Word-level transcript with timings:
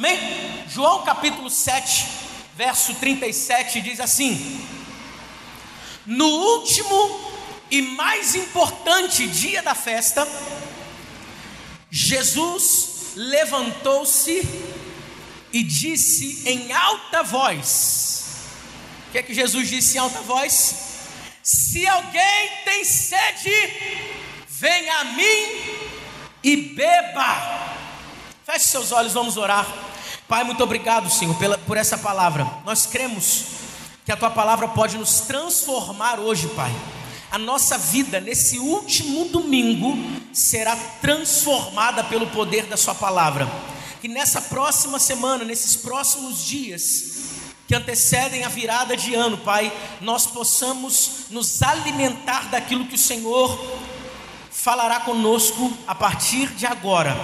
Amém? 0.00 0.64
João 0.66 1.04
capítulo 1.04 1.50
7, 1.50 2.06
verso 2.56 2.94
37 2.94 3.82
diz 3.82 4.00
assim: 4.00 4.66
No 6.06 6.24
último 6.24 7.20
e 7.70 7.82
mais 7.82 8.34
importante 8.34 9.28
dia 9.28 9.62
da 9.62 9.74
festa, 9.74 10.26
Jesus 11.90 13.12
levantou-se 13.14 14.40
e 15.52 15.62
disse 15.62 16.48
em 16.48 16.72
alta 16.72 17.22
voz: 17.22 18.46
O 19.06 19.12
que 19.12 19.18
é 19.18 19.22
que 19.22 19.34
Jesus 19.34 19.68
disse 19.68 19.98
em 19.98 20.00
alta 20.00 20.22
voz? 20.22 20.76
Se 21.42 21.86
alguém 21.86 22.50
tem 22.64 22.86
sede, 22.86 23.54
venha 24.48 25.00
a 25.00 25.04
mim 25.04 25.44
e 26.42 26.56
beba. 26.56 27.76
Feche 28.46 28.66
seus 28.66 28.92
olhos, 28.92 29.12
vamos 29.12 29.36
orar. 29.36 29.89
Pai, 30.30 30.44
muito 30.44 30.62
obrigado, 30.62 31.10
Senhor, 31.10 31.34
pela, 31.34 31.58
por 31.58 31.76
essa 31.76 31.98
palavra. 31.98 32.48
Nós 32.64 32.86
cremos 32.86 33.46
que 34.04 34.12
a 34.12 34.16
tua 34.16 34.30
palavra 34.30 34.68
pode 34.68 34.96
nos 34.96 35.22
transformar 35.22 36.20
hoje, 36.20 36.46
Pai. 36.50 36.72
A 37.32 37.36
nossa 37.36 37.76
vida 37.76 38.20
nesse 38.20 38.56
último 38.56 39.24
domingo 39.24 39.98
será 40.32 40.76
transformada 41.00 42.04
pelo 42.04 42.28
poder 42.28 42.66
da 42.66 42.76
Sua 42.76 42.94
palavra. 42.94 43.50
Que 44.00 44.06
nessa 44.06 44.40
próxima 44.40 45.00
semana, 45.00 45.44
nesses 45.44 45.74
próximos 45.74 46.44
dias, 46.44 47.22
que 47.66 47.74
antecedem 47.74 48.44
a 48.44 48.48
virada 48.48 48.96
de 48.96 49.16
ano, 49.16 49.36
Pai, 49.38 49.72
nós 50.00 50.28
possamos 50.28 51.24
nos 51.30 51.60
alimentar 51.60 52.48
daquilo 52.50 52.86
que 52.86 52.94
o 52.94 52.98
Senhor 52.98 53.58
falará 54.48 55.00
conosco 55.00 55.76
a 55.88 55.94
partir 55.96 56.50
de 56.50 56.66
agora. 56.66 57.16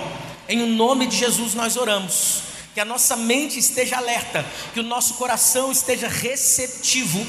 Em 0.49 0.75
nome 0.75 1.07
de 1.07 1.17
Jesus 1.17 1.55
nós 1.55 1.77
oramos. 1.77 2.56
Que 2.77 2.81
a 2.83 2.85
nossa 2.85 3.17
mente 3.17 3.59
esteja 3.59 3.97
alerta, 3.97 4.45
que 4.75 4.81
o 4.81 4.83
nosso 4.83 5.15
coração 5.15 5.73
esteja 5.73 6.09
receptivo 6.09 7.27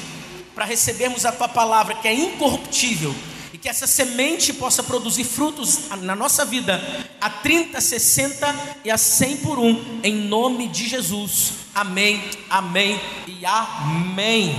para 0.54 0.66
recebermos 0.66 1.24
a 1.24 1.32
tua 1.32 1.48
palavra 1.48 1.94
que 1.94 2.06
é 2.06 2.12
incorruptível 2.12 3.14
e 3.50 3.56
que 3.56 3.66
essa 3.66 3.86
semente 3.86 4.52
possa 4.52 4.82
produzir 4.82 5.24
frutos 5.24 5.88
na 6.02 6.14
nossa 6.14 6.44
vida 6.44 6.78
a 7.18 7.30
30, 7.30 7.80
60 7.80 8.78
e 8.84 8.90
a 8.90 8.98
100 8.98 9.38
por 9.38 9.58
um, 9.58 10.00
em 10.04 10.14
nome 10.16 10.68
de 10.68 10.86
Jesus. 10.86 11.52
Amém, 11.74 12.22
amém 12.50 13.00
e 13.26 13.46
amém. 13.46 14.54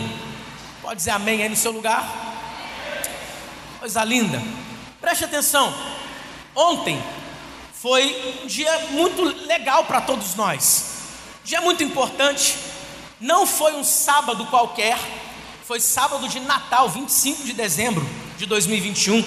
Pode 0.82 0.96
dizer 0.96 1.12
amém 1.12 1.44
aí 1.44 1.50
no 1.50 1.56
seu 1.56 1.72
lugar? 1.72 2.04
Coisa 3.80 4.04
linda. 4.04 4.42
Preste 5.00 5.24
atenção. 5.24 5.72
Ontem 6.56 7.00
foi 7.80 8.42
um 8.44 8.48
dia 8.48 8.88
muito 8.90 9.22
legal 9.24 9.86
para 9.86 10.02
todos 10.02 10.36
nós. 10.36 10.89
Um 11.50 11.58
dia 11.58 11.62
muito 11.62 11.84
importante. 11.84 12.60
Não 13.20 13.48
foi 13.48 13.74
um 13.74 13.84
sábado 13.84 14.46
qualquer. 14.46 15.00
Foi 15.66 15.80
sábado 15.80 16.30
de 16.30 16.40
Natal, 16.42 16.88
25 16.88 17.44
de 17.44 17.54
dezembro 17.54 18.08
de 18.38 18.46
2021. 18.46 19.18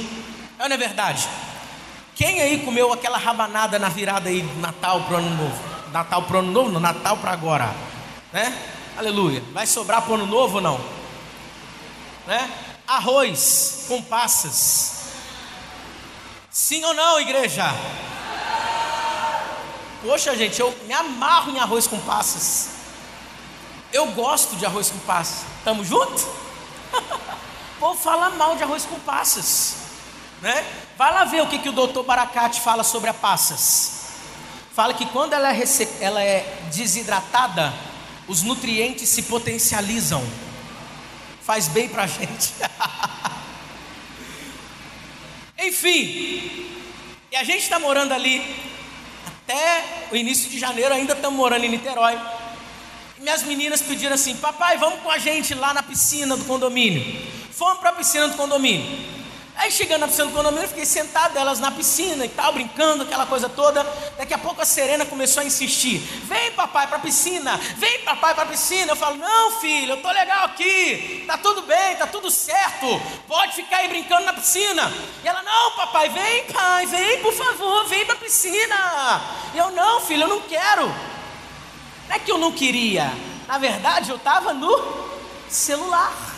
É 0.56 0.68
não 0.68 0.74
é 0.76 0.78
verdade? 0.78 1.28
Quem 2.14 2.40
aí 2.40 2.58
comeu 2.60 2.92
aquela 2.92 3.18
rabanada 3.18 3.76
na 3.76 3.88
virada 3.88 4.28
aí 4.28 4.40
do 4.40 4.60
Natal 4.60 5.00
para 5.00 5.14
o 5.14 5.16
Ano 5.16 5.30
Novo? 5.30 5.64
Natal 5.90 6.22
para 6.22 6.36
o 6.36 6.38
Ano 6.38 6.52
Novo? 6.52 6.70
No 6.70 6.78
Natal 6.78 7.16
para 7.16 7.32
agora, 7.32 7.74
né? 8.32 8.56
Aleluia. 8.96 9.42
Vai 9.52 9.66
sobrar 9.66 10.02
para 10.02 10.12
o 10.12 10.14
Ano 10.14 10.26
Novo 10.26 10.58
ou 10.58 10.60
não? 10.60 10.80
Né? 12.28 12.48
Arroz 12.86 13.86
com 13.88 14.00
passas. 14.00 15.06
Sim 16.48 16.84
ou 16.84 16.94
não, 16.94 17.18
igreja? 17.18 17.64
Poxa, 20.02 20.36
gente, 20.36 20.60
eu 20.60 20.76
me 20.84 20.92
amarro 20.92 21.52
em 21.52 21.60
arroz 21.60 21.86
com 21.86 21.98
passas. 22.00 22.70
Eu 23.92 24.06
gosto 24.08 24.56
de 24.56 24.66
arroz 24.66 24.90
com 24.90 24.98
passas. 25.00 25.44
Tamo 25.64 25.84
junto? 25.84 26.22
o 27.76 27.78
povo 27.78 28.00
fala 28.00 28.30
mal 28.30 28.56
de 28.56 28.64
arroz 28.64 28.84
com 28.84 28.98
passas, 29.00 29.76
né? 30.40 30.66
Vai 30.98 31.14
lá 31.14 31.24
ver 31.24 31.42
o 31.42 31.46
que, 31.46 31.60
que 31.60 31.68
o 31.68 31.72
doutor 31.72 32.02
Baracate 32.02 32.60
fala 32.60 32.82
sobre 32.82 33.10
a 33.10 33.14
passas. 33.14 34.00
Fala 34.74 34.92
que 34.92 35.06
quando 35.06 35.34
ela 35.34 35.54
é, 35.54 35.62
ela 36.00 36.20
é 36.20 36.62
desidratada, 36.74 37.72
os 38.26 38.42
nutrientes 38.42 39.08
se 39.08 39.22
potencializam. 39.22 40.26
Faz 41.42 41.68
bem 41.68 41.88
para 41.88 42.04
a 42.04 42.06
gente. 42.08 42.54
Enfim, 45.58 46.68
e 47.30 47.36
a 47.36 47.44
gente 47.44 47.62
está 47.62 47.78
morando 47.78 48.12
ali 48.12 48.71
até 49.46 50.08
o 50.10 50.16
início 50.16 50.48
de 50.48 50.58
janeiro, 50.58 50.94
ainda 50.94 51.12
estamos 51.12 51.36
morando 51.36 51.64
em 51.64 51.68
Niterói. 51.68 52.18
E 53.18 53.22
minhas 53.22 53.42
meninas 53.42 53.82
pediram 53.82 54.14
assim: 54.14 54.36
Papai, 54.36 54.78
vamos 54.78 55.00
com 55.00 55.10
a 55.10 55.18
gente 55.18 55.54
lá 55.54 55.74
na 55.74 55.82
piscina 55.82 56.36
do 56.36 56.44
condomínio. 56.44 57.02
Fomos 57.50 57.78
para 57.78 57.90
a 57.90 57.94
piscina 57.94 58.28
do 58.28 58.36
condomínio. 58.36 59.21
Aí 59.62 59.70
chegando 59.70 60.00
na 60.00 60.08
piscina 60.08 60.26
do 60.26 60.32
condomínio, 60.32 60.64
eu 60.64 60.68
fiquei 60.68 60.84
sentado 60.84 61.38
elas 61.38 61.60
na 61.60 61.70
piscina 61.70 62.24
e 62.26 62.28
tal, 62.28 62.52
brincando, 62.52 63.04
aquela 63.04 63.24
coisa 63.26 63.48
toda. 63.48 63.84
Daqui 64.18 64.34
a 64.34 64.38
pouco 64.38 64.60
a 64.60 64.64
Serena 64.64 65.06
começou 65.06 65.40
a 65.40 65.46
insistir: 65.46 65.98
Vem 66.24 66.50
papai 66.50 66.88
para 66.88 66.96
a 66.96 67.00
piscina, 67.00 67.56
vem 67.76 68.00
papai 68.00 68.34
para 68.34 68.42
a 68.42 68.46
piscina. 68.46 68.90
Eu 68.90 68.96
falo: 68.96 69.18
Não, 69.18 69.60
filho, 69.60 69.92
eu 69.92 70.02
tô 70.02 70.10
legal 70.10 70.46
aqui, 70.46 71.22
tá 71.28 71.38
tudo 71.38 71.62
bem, 71.62 71.94
tá 71.94 72.08
tudo 72.08 72.28
certo, 72.28 73.00
pode 73.28 73.54
ficar 73.54 73.76
aí 73.76 73.88
brincando 73.88 74.24
na 74.24 74.32
piscina. 74.32 74.92
E 75.22 75.28
ela: 75.28 75.44
Não, 75.44 75.70
papai, 75.76 76.08
vem, 76.08 76.44
pai, 76.46 76.86
vem, 76.86 77.22
por 77.22 77.32
favor, 77.32 77.86
vem 77.86 78.04
para 78.04 78.16
a 78.16 78.18
piscina. 78.18 79.22
E 79.54 79.58
eu: 79.58 79.70
Não, 79.70 80.00
filho, 80.00 80.24
eu 80.24 80.28
não 80.28 80.40
quero. 80.40 80.92
Não 82.08 82.16
é 82.16 82.18
que 82.18 82.32
eu 82.32 82.38
não 82.38 82.50
queria, 82.50 83.12
na 83.46 83.58
verdade 83.58 84.10
eu 84.10 84.16
estava 84.16 84.52
no 84.52 84.76
celular 85.48 86.31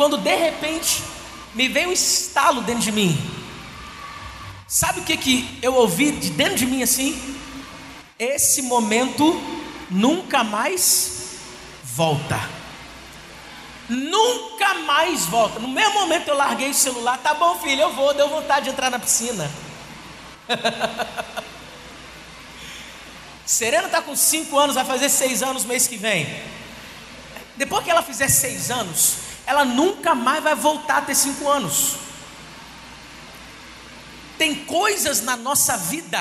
quando 0.00 0.16
de 0.16 0.34
repente 0.34 1.02
me 1.54 1.68
veio 1.68 1.90
um 1.90 1.92
estalo 1.92 2.62
dentro 2.62 2.84
de 2.84 2.90
mim. 2.90 3.20
Sabe 4.66 5.00
o 5.00 5.04
que, 5.04 5.14
que 5.14 5.58
eu 5.60 5.74
ouvi 5.74 6.10
de 6.12 6.30
dentro 6.30 6.54
de 6.54 6.64
mim 6.64 6.82
assim? 6.82 7.36
Esse 8.18 8.62
momento 8.62 9.38
nunca 9.90 10.42
mais 10.42 11.36
volta. 11.84 12.40
Nunca 13.90 14.72
mais 14.86 15.26
volta. 15.26 15.58
No 15.58 15.68
mesmo 15.68 16.00
momento 16.00 16.28
eu 16.28 16.34
larguei 16.34 16.70
o 16.70 16.74
celular, 16.74 17.18
tá 17.18 17.34
bom, 17.34 17.58
filho, 17.58 17.82
eu 17.82 17.92
vou, 17.92 18.14
deu 18.14 18.26
vontade 18.26 18.64
de 18.64 18.70
entrar 18.70 18.90
na 18.90 18.98
piscina. 18.98 19.50
Serena 23.44 23.84
está 23.84 24.00
com 24.00 24.16
5 24.16 24.58
anos, 24.58 24.76
vai 24.76 24.84
fazer 24.86 25.10
6 25.10 25.42
anos 25.42 25.66
mês 25.66 25.86
que 25.86 25.98
vem. 25.98 26.26
Depois 27.54 27.84
que 27.84 27.90
ela 27.90 28.02
fizer 28.02 28.28
6 28.28 28.70
anos, 28.70 29.29
ela 29.50 29.64
nunca 29.64 30.14
mais 30.14 30.44
vai 30.44 30.54
voltar 30.54 30.98
a 30.98 31.02
ter 31.02 31.14
cinco 31.16 31.48
anos. 31.48 31.96
Tem 34.38 34.54
coisas 34.54 35.22
na 35.22 35.36
nossa 35.36 35.76
vida 35.76 36.20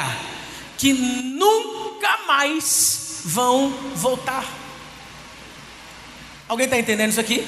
que 0.80 0.94
nunca 0.94 2.26
mais 2.26 3.22
vão 3.26 3.70
voltar. 3.94 4.44
Alguém 6.48 6.66
está 6.66 6.80
entendendo 6.80 7.12
isso 7.12 7.20
aqui? 7.20 7.48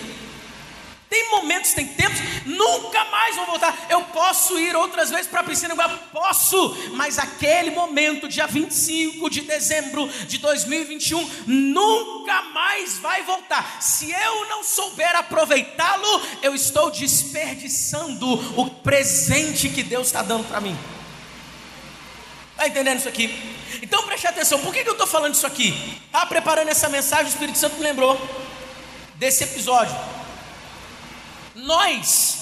Tem 1.11 1.29
momentos, 1.29 1.73
tem 1.73 1.85
tempos, 1.85 2.21
nunca 2.45 3.03
mais 3.03 3.35
vou 3.35 3.45
voltar. 3.45 3.87
Eu 3.89 4.01
posso 4.03 4.57
ir 4.57 4.73
outras 4.77 5.09
vezes 5.09 5.27
para 5.27 5.41
a 5.41 5.43
piscina, 5.43 5.73
eu 5.73 5.97
posso, 6.09 6.73
mas 6.93 7.19
aquele 7.19 7.69
momento, 7.69 8.29
dia 8.29 8.47
25 8.47 9.29
de 9.29 9.41
dezembro 9.41 10.07
de 10.07 10.37
2021, 10.37 11.29
nunca 11.45 12.43
mais 12.43 12.97
vai 12.97 13.23
voltar. 13.23 13.81
Se 13.81 14.09
eu 14.09 14.47
não 14.47 14.63
souber 14.63 15.13
aproveitá-lo, 15.17 16.21
eu 16.41 16.55
estou 16.55 16.89
desperdiçando 16.89 18.25
o 18.57 18.69
presente 18.69 19.67
que 19.67 19.83
Deus 19.83 20.07
está 20.07 20.21
dando 20.21 20.47
para 20.47 20.61
mim. 20.61 20.79
Está 22.51 22.69
entendendo 22.69 22.99
isso 22.99 23.09
aqui? 23.09 23.37
Então 23.81 24.03
preste 24.03 24.27
atenção, 24.27 24.59
por 24.59 24.73
que, 24.73 24.81
que 24.81 24.87
eu 24.87 24.93
estou 24.93 25.07
falando 25.07 25.33
isso 25.33 25.45
aqui? 25.45 25.73
Estava 26.05 26.27
preparando 26.27 26.69
essa 26.69 26.87
mensagem, 26.87 27.25
o 27.25 27.27
Espírito 27.27 27.57
Santo 27.57 27.75
me 27.75 27.83
lembrou 27.83 28.17
desse 29.15 29.43
episódio. 29.43 30.20
Nós, 31.61 32.37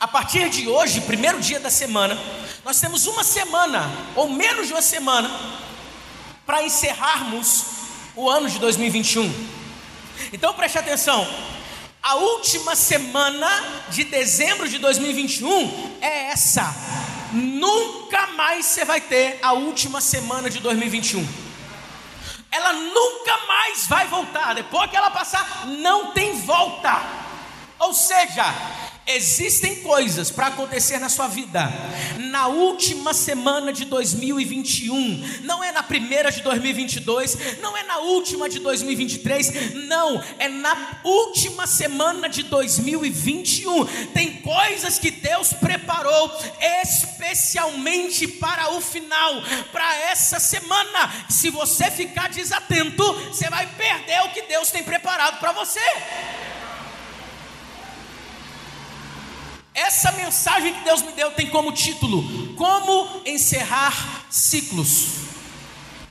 a 0.00 0.08
partir 0.08 0.48
de 0.48 0.66
hoje, 0.66 1.02
primeiro 1.02 1.38
dia 1.40 1.60
da 1.60 1.68
semana, 1.68 2.18
nós 2.64 2.80
temos 2.80 3.06
uma 3.06 3.22
semana, 3.22 3.90
ou 4.16 4.30
menos 4.30 4.66
de 4.66 4.72
uma 4.72 4.80
semana, 4.80 5.30
para 6.46 6.62
encerrarmos 6.62 7.64
o 8.16 8.30
ano 8.30 8.48
de 8.48 8.58
2021. 8.58 9.30
Então 10.32 10.54
preste 10.54 10.78
atenção, 10.78 11.28
a 12.02 12.14
última 12.14 12.74
semana 12.74 13.46
de 13.90 14.04
dezembro 14.04 14.66
de 14.66 14.78
2021 14.78 15.98
é 16.00 16.30
essa. 16.30 16.74
Nunca 17.30 18.28
mais 18.28 18.64
você 18.64 18.86
vai 18.86 19.02
ter 19.02 19.38
a 19.42 19.52
última 19.52 20.00
semana 20.00 20.48
de 20.48 20.60
2021. 20.60 21.26
Ela 22.50 22.72
nunca 22.72 23.36
mais 23.46 23.86
vai 23.86 24.06
voltar. 24.06 24.54
Depois 24.54 24.90
que 24.90 24.96
ela 24.96 25.10
passar, 25.10 25.66
não 25.66 26.12
tem 26.12 26.40
volta. 26.40 27.21
Ou 27.82 27.92
seja, 27.92 28.44
Existem 29.04 29.82
coisas 29.82 30.30
para 30.30 30.46
acontecer 30.46 31.00
na 31.00 31.08
sua 31.08 31.26
vida 31.26 31.68
na 32.30 32.46
última 32.46 33.12
semana 33.12 33.72
de 33.72 33.84
2021, 33.84 35.42
não 35.42 35.62
é 35.62 35.70
na 35.70 35.82
primeira 35.82 36.32
de 36.32 36.40
2022, 36.40 37.58
não 37.60 37.76
é 37.76 37.82
na 37.82 37.98
última 37.98 38.48
de 38.48 38.58
2023, 38.60 39.74
não, 39.86 40.22
é 40.38 40.48
na 40.48 41.00
última 41.04 41.66
semana 41.66 42.28
de 42.28 42.44
2021. 42.44 43.84
Tem 44.14 44.40
coisas 44.40 44.98
que 44.98 45.10
Deus 45.10 45.52
preparou 45.52 46.32
especialmente 46.82 48.26
para 48.26 48.72
o 48.72 48.80
final, 48.80 49.42
para 49.70 49.94
essa 50.10 50.40
semana. 50.40 51.12
Se 51.28 51.50
você 51.50 51.90
ficar 51.90 52.30
desatento, 52.30 53.12
você 53.28 53.50
vai 53.50 53.66
perder 53.66 54.22
o 54.22 54.32
que 54.32 54.42
Deus 54.42 54.70
tem 54.70 54.82
preparado 54.82 55.38
para 55.38 55.52
você. 55.52 55.80
Essa 59.74 60.12
mensagem 60.12 60.74
que 60.74 60.84
Deus 60.84 61.02
me 61.02 61.12
deu 61.12 61.30
tem 61.30 61.48
como 61.48 61.72
título: 61.72 62.54
Como 62.56 63.22
encerrar 63.24 64.26
ciclos. 64.30 65.06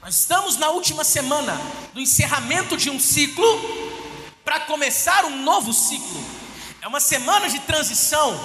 Nós 0.02 0.16
estamos 0.16 0.58
na 0.58 0.69
última 0.69 1.04
semana 1.04 1.60
do 1.94 2.00
encerramento 2.00 2.75
de 2.75 2.90
um 2.90 3.00
ciclo 3.00 3.46
para 4.44 4.62
começar 4.62 5.25
um 5.25 5.44
novo 5.44 5.72
ciclo. 5.72 6.24
É 6.81 6.88
uma 6.88 7.00
semana 7.00 7.48
de 7.48 7.60
transição. 7.60 8.40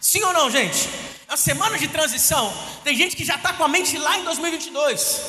Sim 0.00 0.22
ou 0.22 0.32
não, 0.32 0.48
gente? 0.48 0.88
É 1.26 1.32
uma 1.32 1.36
semana 1.36 1.76
de 1.76 1.88
transição. 1.88 2.52
Tem 2.84 2.96
gente 2.96 3.16
que 3.16 3.24
já 3.24 3.34
está 3.34 3.52
com 3.52 3.64
a 3.64 3.68
mente 3.68 3.98
lá 3.98 4.16
em 4.16 4.24
2022. 4.24 5.20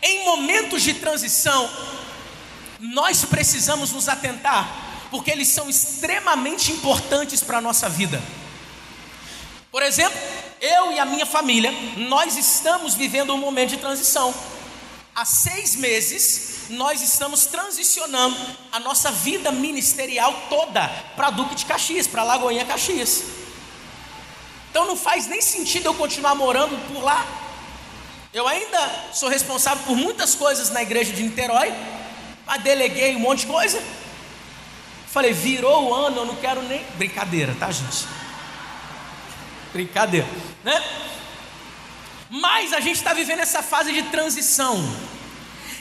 Em 0.00 0.24
momentos 0.24 0.82
de 0.82 0.94
transição, 0.94 1.68
nós 2.78 3.24
precisamos 3.24 3.90
nos 3.90 4.08
atentar 4.08 4.83
porque 5.14 5.30
eles 5.30 5.46
são 5.46 5.70
extremamente 5.70 6.72
importantes 6.72 7.40
para 7.40 7.58
a 7.58 7.60
nossa 7.60 7.88
vida. 7.88 8.20
Por 9.70 9.80
exemplo, 9.80 10.18
eu 10.60 10.90
e 10.90 10.98
a 10.98 11.04
minha 11.04 11.24
família, 11.24 11.70
nós 11.96 12.36
estamos 12.36 12.96
vivendo 12.96 13.32
um 13.32 13.38
momento 13.38 13.70
de 13.70 13.76
transição. 13.76 14.34
Há 15.14 15.24
seis 15.24 15.76
meses, 15.76 16.62
nós 16.70 17.00
estamos 17.00 17.46
transicionando 17.46 18.36
a 18.72 18.80
nossa 18.80 19.12
vida 19.12 19.52
ministerial 19.52 20.34
toda 20.48 20.88
para 21.14 21.30
Duque 21.30 21.54
de 21.54 21.64
Caxias, 21.64 22.08
para 22.08 22.24
Lagoinha 22.24 22.64
Caxias. 22.64 23.22
Então 24.68 24.84
não 24.84 24.96
faz 24.96 25.28
nem 25.28 25.40
sentido 25.40 25.86
eu 25.86 25.94
continuar 25.94 26.34
morando 26.34 26.76
por 26.92 27.04
lá. 27.04 27.24
Eu 28.32 28.48
ainda 28.48 29.12
sou 29.12 29.28
responsável 29.28 29.84
por 29.84 29.96
muitas 29.96 30.34
coisas 30.34 30.70
na 30.70 30.82
igreja 30.82 31.12
de 31.12 31.22
Niterói, 31.22 31.72
mas 32.44 32.60
deleguei 32.64 33.14
um 33.14 33.20
monte 33.20 33.42
de 33.42 33.46
coisa. 33.46 33.80
Falei, 35.14 35.32
virou 35.32 35.90
o 35.90 35.94
ano, 35.94 36.22
eu 36.22 36.26
não 36.26 36.34
quero 36.34 36.60
nem. 36.64 36.84
Brincadeira, 36.96 37.54
tá, 37.54 37.70
gente? 37.70 38.04
Brincadeira, 39.72 40.26
né? 40.64 40.84
Mas 42.28 42.72
a 42.72 42.80
gente 42.80 42.96
está 42.96 43.14
vivendo 43.14 43.38
essa 43.38 43.62
fase 43.62 43.92
de 43.92 44.02
transição. 44.10 44.76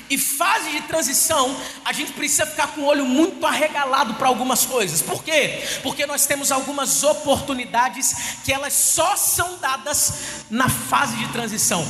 E 0.07 0.19
fase 0.19 0.69
de 0.69 0.81
transição, 0.81 1.59
a 1.83 1.91
gente 1.91 2.13
precisa 2.13 2.45
ficar 2.45 2.67
com 2.67 2.81
o 2.81 2.85
olho 2.85 3.07
muito 3.07 3.43
arregalado 3.43 4.13
para 4.13 4.27
algumas 4.27 4.67
coisas. 4.67 5.01
Por 5.01 5.23
quê? 5.23 5.67
Porque 5.81 6.05
nós 6.05 6.27
temos 6.27 6.51
algumas 6.51 7.03
oportunidades 7.03 8.37
que 8.45 8.53
elas 8.53 8.73
só 8.73 9.15
são 9.15 9.57
dadas 9.57 10.45
na 10.51 10.69
fase 10.69 11.15
de 11.15 11.27
transição. 11.29 11.83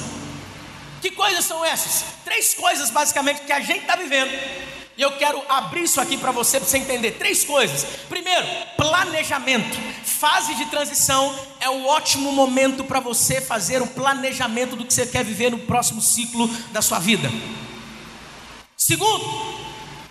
Que 1.02 1.12
coisas 1.12 1.44
são 1.44 1.66
essas? 1.66 2.06
Três 2.24 2.54
coisas 2.54 2.90
basicamente 2.90 3.42
que 3.42 3.52
a 3.52 3.60
gente 3.60 3.82
está 3.82 3.98
vivendo 3.98 4.32
e 4.96 5.02
eu 5.02 5.12
quero 5.18 5.42
abrir 5.50 5.84
isso 5.84 6.00
aqui 6.00 6.18
para 6.18 6.32
você, 6.32 6.60
para 6.60 6.70
você 6.70 6.78
entender 6.78 7.12
três 7.14 7.44
coisas. 7.44 7.84
Primeiro, 8.08 8.46
planejamento. 8.78 9.78
Fase 10.04 10.54
de 10.56 10.68
transição 10.68 11.36
é 11.60 11.70
um 11.70 11.88
ótimo 11.88 12.32
momento 12.32 12.84
para 12.84 13.00
você 13.00 13.42
fazer 13.42 13.82
o 13.82 13.88
planejamento 13.88 14.76
do 14.76 14.86
que 14.86 14.94
você 14.94 15.06
quer 15.06 15.26
viver 15.26 15.50
no 15.50 15.60
próximo 15.60 16.02
ciclo 16.02 16.48
da 16.72 16.82
sua 16.82 17.00
vida. 17.00 17.30
Segundo, 18.78 19.26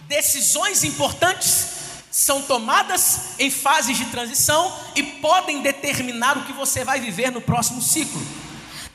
decisões 0.08 0.82
importantes 0.82 1.68
são 2.10 2.42
tomadas 2.42 3.38
em 3.38 3.50
fases 3.50 3.96
de 3.96 4.06
transição 4.06 4.76
e 4.96 5.02
podem 5.02 5.62
determinar 5.62 6.36
o 6.36 6.44
que 6.44 6.52
você 6.52 6.84
vai 6.84 7.00
viver 7.00 7.30
no 7.30 7.40
próximo 7.40 7.80
ciclo. 7.80 8.20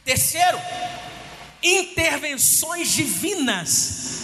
Terceiro, 0.03 0.59
intervenções 1.63 2.91
divinas 2.91 4.16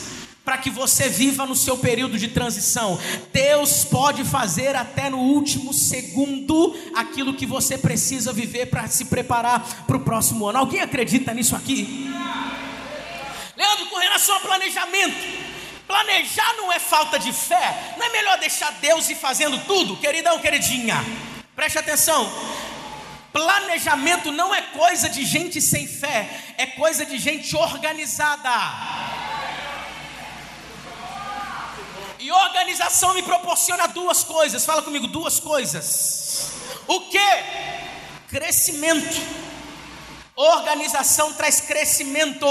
para 0.44 0.58
que 0.58 0.70
você 0.70 1.08
viva 1.08 1.46
no 1.46 1.56
seu 1.56 1.78
período 1.78 2.18
de 2.18 2.28
transição. 2.28 3.00
Deus 3.32 3.86
pode 3.86 4.26
fazer 4.26 4.76
até 4.76 5.10
no 5.10 5.20
último 5.20 5.74
segundo 5.74 6.76
aquilo 6.96 7.34
que 7.34 7.46
você 7.46 7.78
precisa 7.78 8.34
viver 8.34 8.68
para 8.68 8.88
se 8.88 9.06
preparar 9.06 9.86
para 9.88 9.98
o 9.98 10.02
próximo 10.02 10.46
ano. 10.48 10.60
Alguém 10.60 10.82
acredita 10.82 11.34
nisso 11.34 11.56
aqui? 11.56 12.12
Leandro, 13.56 13.86
com 13.86 13.98
relação 13.98 14.36
ao 14.36 14.42
planejamento, 14.42 15.16
planejar 15.88 16.54
não 16.58 16.72
é 16.74 16.80
falta 16.80 17.18
de 17.18 17.32
fé, 17.32 17.96
não 17.98 18.06
é 18.06 18.10
melhor 18.10 18.38
deixar 18.40 18.72
Deus 18.82 19.10
ir 19.10 19.16
fazendo 19.16 19.58
tudo, 19.66 19.96
queridão, 19.98 20.40
queridinha, 20.40 20.98
preste 21.56 21.78
atenção. 21.78 22.30
Planejamento 23.32 24.32
não 24.32 24.54
é 24.54 24.62
coisa 24.62 25.10
de 25.10 25.26
gente 25.26 25.60
sem 25.60 25.88
fé, 25.88 26.30
é 26.58 26.68
coisa 26.68 27.06
de 27.06 27.18
gente 27.18 27.56
organizada. 27.56 29.23
E 32.24 32.32
organização 32.32 33.14
me 33.14 33.22
proporciona 33.22 33.86
duas 33.86 34.24
coisas. 34.24 34.66
Fala 34.66 34.82
comigo, 34.82 35.08
duas 35.08 35.42
coisas. 35.42 36.52
O 36.88 37.02
que? 37.02 37.20
Crescimento. 38.30 39.22
Organização 40.34 41.34
traz 41.34 41.60
crescimento. 41.60 42.48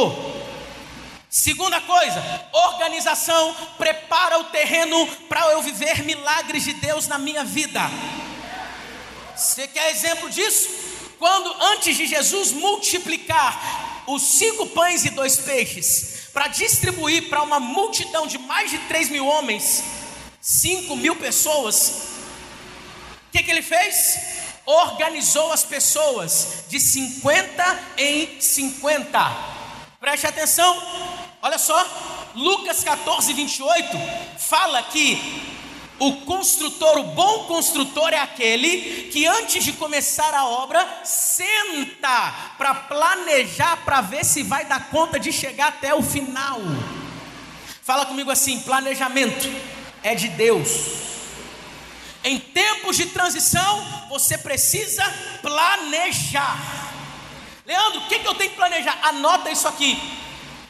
Segunda 1.30 1.80
coisa, 1.80 2.22
organização 2.52 3.56
prepara 3.78 4.38
o 4.40 4.44
terreno 4.44 5.06
para 5.26 5.52
eu 5.52 5.62
viver 5.62 6.04
milagres 6.04 6.64
de 6.64 6.74
Deus 6.74 7.08
na 7.08 7.16
minha 7.16 7.42
vida. 7.42 7.80
Você 9.34 9.66
quer 9.66 9.90
exemplo 9.90 10.28
disso? 10.28 10.68
Quando 11.18 11.50
antes 11.62 11.96
de 11.96 12.04
Jesus 12.04 12.52
multiplicar 12.52 14.04
os 14.06 14.20
cinco 14.22 14.66
pães 14.66 15.06
e 15.06 15.10
dois 15.10 15.38
peixes, 15.38 16.11
para 16.32 16.48
distribuir 16.48 17.28
para 17.28 17.42
uma 17.42 17.60
multidão 17.60 18.26
de 18.26 18.38
mais 18.38 18.70
de 18.70 18.78
3 18.78 19.10
mil 19.10 19.26
homens, 19.26 19.82
5 20.40 20.96
mil 20.96 21.14
pessoas, 21.16 22.08
o 23.28 23.32
que, 23.32 23.42
que 23.42 23.50
ele 23.50 23.62
fez? 23.62 24.18
Organizou 24.64 25.52
as 25.52 25.64
pessoas 25.64 26.64
de 26.68 26.78
50 26.78 27.80
em 27.98 28.40
50. 28.40 29.18
Preste 30.00 30.26
atenção, 30.26 30.82
olha 31.40 31.58
só, 31.58 32.30
Lucas 32.34 32.82
14, 32.82 33.32
28 33.32 33.88
fala 34.38 34.82
que 34.84 35.61
o 35.98 36.12
construtor, 36.22 36.98
o 36.98 37.04
bom 37.04 37.44
construtor 37.44 38.12
é 38.12 38.18
aquele 38.18 39.08
que 39.12 39.26
antes 39.26 39.62
de 39.64 39.72
começar 39.72 40.34
a 40.34 40.46
obra 40.46 41.02
senta 41.04 42.34
para 42.58 42.74
planejar, 42.74 43.76
para 43.84 44.00
ver 44.00 44.24
se 44.24 44.42
vai 44.42 44.64
dar 44.64 44.90
conta 44.90 45.18
de 45.18 45.32
chegar 45.32 45.68
até 45.68 45.94
o 45.94 46.02
final. 46.02 46.60
Fala 47.82 48.06
comigo 48.06 48.30
assim: 48.30 48.60
planejamento 48.60 49.48
é 50.02 50.14
de 50.14 50.28
Deus. 50.28 51.02
Em 52.24 52.38
tempos 52.38 52.96
de 52.96 53.06
transição, 53.06 53.84
você 54.08 54.38
precisa 54.38 55.04
planejar. 55.40 56.92
Leandro, 57.66 58.00
o 58.00 58.08
que, 58.08 58.18
que 58.18 58.26
eu 58.26 58.34
tenho 58.34 58.50
que 58.50 58.56
planejar? 58.56 58.98
Anota 59.02 59.50
isso 59.50 59.66
aqui. 59.66 59.96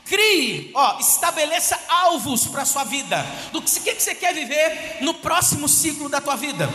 Crie, 0.06 0.70
ó, 0.74 0.98
estabeleça 0.98 1.78
alvos 1.88 2.46
para 2.46 2.62
a 2.62 2.66
sua 2.66 2.84
vida. 2.84 3.24
Do 3.52 3.62
que, 3.62 3.94
que 3.94 4.02
você 4.02 4.14
quer 4.14 4.34
viver 4.34 4.98
no 5.00 5.14
próximo 5.14 5.68
ciclo 5.68 6.08
da 6.08 6.20
tua 6.20 6.36
vida. 6.36 6.68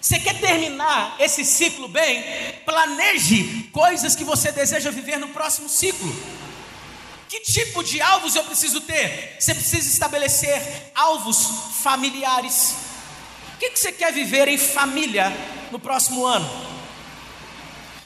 Você 0.00 0.20
quer 0.20 0.38
terminar 0.38 1.16
esse 1.18 1.44
ciclo 1.44 1.88
bem? 1.88 2.22
Planeje 2.64 3.68
coisas 3.72 4.14
que 4.14 4.22
você 4.22 4.52
deseja 4.52 4.90
viver 4.90 5.18
no 5.18 5.28
próximo 5.28 5.68
ciclo. 5.68 6.14
Que 7.28 7.40
tipo 7.40 7.82
de 7.82 8.00
alvos 8.00 8.36
eu 8.36 8.44
preciso 8.44 8.80
ter? 8.82 9.36
Você 9.40 9.52
precisa 9.52 9.88
estabelecer 9.88 10.92
alvos 10.94 11.72
familiares. 11.82 12.76
O 13.54 13.58
que, 13.58 13.70
que 13.70 13.78
você 13.78 13.90
quer 13.90 14.12
viver 14.12 14.46
em 14.48 14.58
família 14.58 15.32
no 15.72 15.78
próximo 15.78 16.24
ano? 16.24 16.48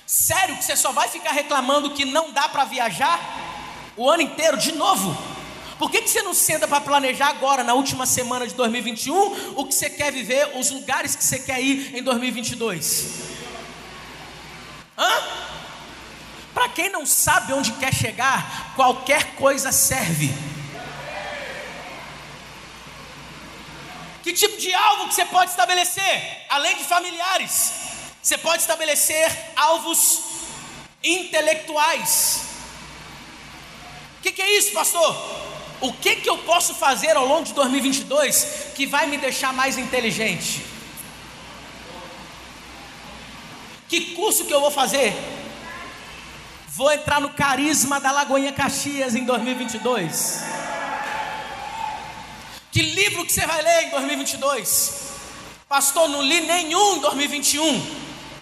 Sério 0.06 0.56
que 0.56 0.64
você 0.64 0.76
só 0.76 0.92
vai 0.92 1.08
ficar 1.08 1.32
reclamando 1.32 1.90
que 1.90 2.04
não 2.04 2.32
dá 2.32 2.48
para 2.48 2.64
viajar? 2.64 3.50
O 4.00 4.09
ano 4.09 4.23
inteiro 4.23 4.57
de 4.57 4.73
novo. 4.73 5.14
Por 5.78 5.90
que, 5.90 6.00
que 6.00 6.09
você 6.09 6.23
não 6.23 6.33
senta 6.33 6.66
para 6.66 6.80
planejar 6.80 7.28
agora, 7.28 7.62
na 7.62 7.75
última 7.75 8.07
semana 8.07 8.47
de 8.47 8.54
2021, 8.54 9.59
o 9.61 9.66
que 9.66 9.75
você 9.75 9.90
quer 9.90 10.11
viver, 10.11 10.57
os 10.57 10.71
lugares 10.71 11.14
que 11.14 11.23
você 11.23 11.38
quer 11.38 11.61
ir 11.61 11.95
em 11.95 12.02
2022? 12.02 13.07
Hã? 14.97 15.11
Para 16.54 16.71
quem 16.71 16.88
não 16.88 17.04
sabe 17.04 17.52
onde 17.52 17.73
quer 17.73 17.92
chegar, 17.92 18.73
qualquer 18.75 19.35
coisa 19.35 19.71
serve. 19.71 20.33
Que 24.23 24.33
tipo 24.33 24.57
de 24.57 24.73
alvo 24.73 25.09
que 25.09 25.14
você 25.14 25.26
pode 25.26 25.50
estabelecer? 25.50 26.47
Além 26.49 26.75
de 26.78 26.85
familiares, 26.85 27.73
você 28.23 28.38
pode 28.38 28.62
estabelecer 28.62 29.30
alvos 29.57 30.23
intelectuais. 31.02 32.50
O 34.20 34.22
que, 34.22 34.32
que, 34.32 34.42
é 34.42 34.58
isso, 34.58 34.72
pastor? 34.72 35.16
O 35.80 35.94
que, 35.94 36.16
que 36.16 36.28
eu 36.28 36.36
posso 36.36 36.74
fazer 36.74 37.16
ao 37.16 37.26
longo 37.26 37.44
de 37.44 37.54
2022 37.54 38.72
que 38.74 38.84
vai 38.84 39.06
me 39.06 39.16
deixar 39.16 39.50
mais 39.54 39.78
inteligente? 39.78 40.62
Que 43.88 44.14
curso 44.14 44.44
que 44.44 44.52
eu 44.52 44.60
vou 44.60 44.70
fazer? 44.70 45.14
Vou 46.68 46.92
entrar 46.92 47.18
no 47.18 47.30
carisma 47.30 47.98
da 47.98 48.12
Lagoinha 48.12 48.52
Caxias 48.52 49.14
em 49.14 49.24
2022. 49.24 50.42
Que 52.70 52.82
livro 52.82 53.24
que 53.24 53.32
você 53.32 53.46
vai 53.46 53.62
ler 53.62 53.86
em 53.86 53.90
2022? 53.90 55.00
Pastor, 55.66 56.10
não 56.10 56.20
li 56.20 56.42
nenhum 56.42 56.96
em 56.96 57.00
2021. 57.00 57.86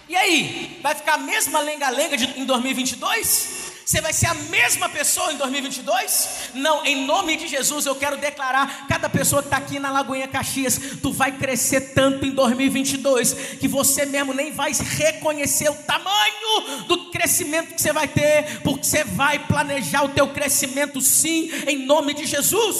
E 0.09 0.15
aí, 0.17 0.77
vai 0.83 0.93
ficar 0.93 1.13
a 1.13 1.19
mesma 1.19 1.61
lenga-lenga 1.61 2.17
em 2.35 2.43
2022? 2.43 3.58
Você 3.89 4.01
vai 4.01 4.13
ser 4.13 4.27
a 4.27 4.35
mesma 4.35 4.87
pessoa 4.87 5.33
em 5.33 5.37
2022? 5.37 6.51
Não, 6.53 6.85
em 6.85 7.07
nome 7.07 7.35
de 7.35 7.47
Jesus 7.47 7.87
eu 7.87 7.95
quero 7.95 8.17
declarar: 8.17 8.85
cada 8.87 9.09
pessoa 9.09 9.41
que 9.41 9.47
está 9.47 9.57
aqui 9.57 9.79
na 9.79 9.89
Lagoinha 9.89 10.27
Caxias, 10.27 10.79
tu 11.01 11.11
vai 11.11 11.31
crescer 11.31 11.95
tanto 11.95 12.23
em 12.23 12.29
2022 12.29 13.33
que 13.59 13.67
você 13.67 14.05
mesmo 14.05 14.31
nem 14.31 14.51
vai 14.51 14.73
reconhecer 14.73 15.71
o 15.71 15.73
tamanho 15.73 16.85
do 16.87 17.09
crescimento 17.09 17.73
que 17.73 17.81
você 17.81 17.91
vai 17.91 18.07
ter, 18.07 18.61
porque 18.61 18.83
você 18.83 19.03
vai 19.03 19.39
planejar 19.39 20.03
o 20.03 20.09
teu 20.09 20.27
crescimento 20.27 21.01
sim, 21.01 21.49
em 21.65 21.87
nome 21.87 22.13
de 22.13 22.27
Jesus. 22.27 22.77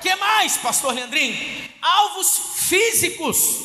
Que 0.00 0.16
mais, 0.16 0.56
Pastor 0.56 0.92
Leandrinho? 0.92 1.62
Alvos 1.80 2.40
físicos. 2.56 3.60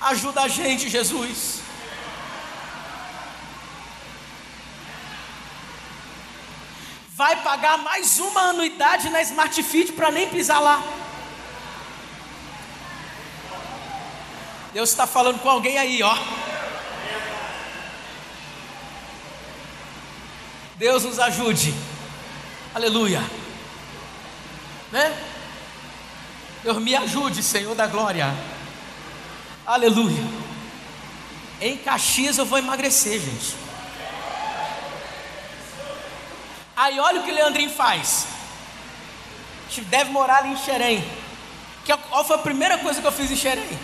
Ajuda 0.00 0.42
a 0.42 0.48
gente, 0.48 0.88
Jesus. 0.88 1.55
Vai 7.16 7.34
pagar 7.42 7.78
mais 7.78 8.18
uma 8.18 8.50
anuidade 8.50 9.08
na 9.08 9.22
Smart 9.22 9.62
Fit 9.62 9.92
para 9.92 10.10
nem 10.10 10.28
pisar 10.28 10.60
lá. 10.60 10.82
Deus 14.74 14.90
está 14.90 15.06
falando 15.06 15.40
com 15.40 15.48
alguém 15.48 15.78
aí, 15.78 16.02
ó. 16.02 16.14
Deus 20.74 21.04
nos 21.04 21.18
ajude. 21.18 21.72
Aleluia. 22.74 23.24
Né? 24.92 25.18
Deus 26.62 26.76
me 26.82 26.94
ajude, 26.94 27.42
Senhor 27.42 27.74
da 27.74 27.86
glória. 27.86 28.26
Aleluia. 29.64 30.22
Em 31.62 31.78
Caxias 31.78 32.36
eu 32.36 32.44
vou 32.44 32.58
emagrecer, 32.58 33.18
gente. 33.18 33.65
Aí 36.76 37.00
olha 37.00 37.20
o 37.20 37.24
que 37.24 37.32
Leandrinho 37.32 37.70
faz. 37.70 38.26
Deve 39.88 40.10
morar 40.10 40.38
ali 40.38 40.50
em 40.50 40.56
Xerém. 40.58 41.02
Que, 41.84 41.96
qual 41.96 42.24
foi 42.24 42.36
a 42.36 42.40
primeira 42.40 42.78
coisa 42.78 43.00
que 43.00 43.06
eu 43.06 43.12
fiz 43.12 43.30
em 43.30 43.36
Xerém? 43.36 43.78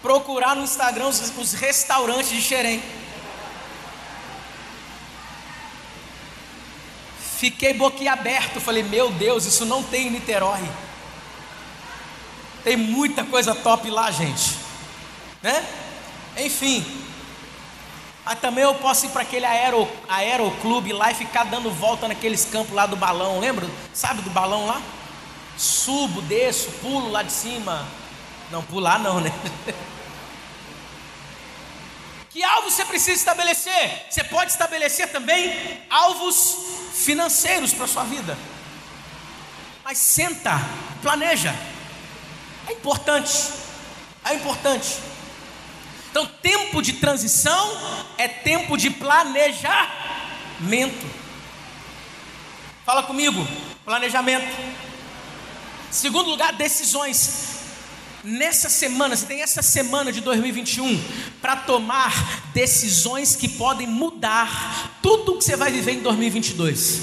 Procurar 0.00 0.56
no 0.56 0.64
Instagram 0.64 1.08
os, 1.08 1.36
os 1.36 1.52
restaurantes 1.52 2.30
de 2.30 2.40
Xerém. 2.40 2.82
Fiquei 7.38 7.72
boquiaberto, 7.72 8.60
falei, 8.60 8.82
meu 8.82 9.12
Deus, 9.12 9.44
isso 9.44 9.64
não 9.64 9.82
tem 9.82 10.08
em 10.08 10.10
Niterói. 10.10 10.68
Tem 12.64 12.76
muita 12.76 13.22
coisa 13.22 13.54
top 13.54 13.88
lá, 13.90 14.10
gente. 14.10 14.56
Né? 15.40 15.64
Enfim, 16.36 16.84
mas 18.28 18.40
também 18.40 18.62
eu 18.62 18.74
posso 18.74 19.06
ir 19.06 19.08
para 19.08 19.22
aquele 19.22 19.46
aero, 19.46 19.90
aeroclube 20.06 20.92
lá 20.92 21.10
e 21.10 21.14
ficar 21.14 21.44
dando 21.44 21.70
volta 21.70 22.06
naqueles 22.06 22.44
campos 22.44 22.74
lá 22.74 22.84
do 22.84 22.94
balão, 22.94 23.40
lembra? 23.40 23.66
Sabe 23.94 24.20
do 24.20 24.28
balão 24.28 24.66
lá? 24.66 24.82
Subo, 25.56 26.20
desço, 26.20 26.70
pulo 26.82 27.10
lá 27.10 27.22
de 27.22 27.32
cima. 27.32 27.88
Não, 28.50 28.62
pular 28.62 28.98
não, 28.98 29.18
né? 29.18 29.32
Que 32.28 32.44
alvo 32.44 32.70
você 32.70 32.84
precisa 32.84 33.16
estabelecer? 33.16 34.06
Você 34.10 34.22
pode 34.22 34.52
estabelecer 34.52 35.10
também 35.10 35.82
alvos 35.88 36.58
financeiros 36.92 37.72
para 37.72 37.86
a 37.86 37.88
sua 37.88 38.04
vida. 38.04 38.36
Mas 39.82 39.96
senta, 39.96 40.60
planeja. 41.00 41.54
É 42.68 42.72
importante. 42.72 43.50
É 44.22 44.34
importante. 44.34 45.07
Então, 46.10 46.26
tempo 46.42 46.80
de 46.82 46.94
transição 46.94 47.70
é 48.16 48.26
tempo 48.26 48.76
de 48.76 48.90
planejamento. 48.90 49.78
Fala 52.84 53.02
comigo, 53.02 53.46
planejamento. 53.84 54.48
Segundo 55.90 56.30
lugar, 56.30 56.52
decisões. 56.54 57.58
Nessa 58.24 58.68
semana, 58.68 59.14
você 59.14 59.26
tem 59.26 59.42
essa 59.42 59.62
semana 59.62 60.10
de 60.10 60.20
2021 60.20 61.00
para 61.40 61.54
tomar 61.56 62.12
decisões 62.52 63.36
que 63.36 63.48
podem 63.48 63.86
mudar 63.86 64.98
tudo 65.00 65.34
o 65.34 65.38
que 65.38 65.44
você 65.44 65.56
vai 65.56 65.70
viver 65.70 65.92
em 65.92 66.00
2022. 66.00 67.00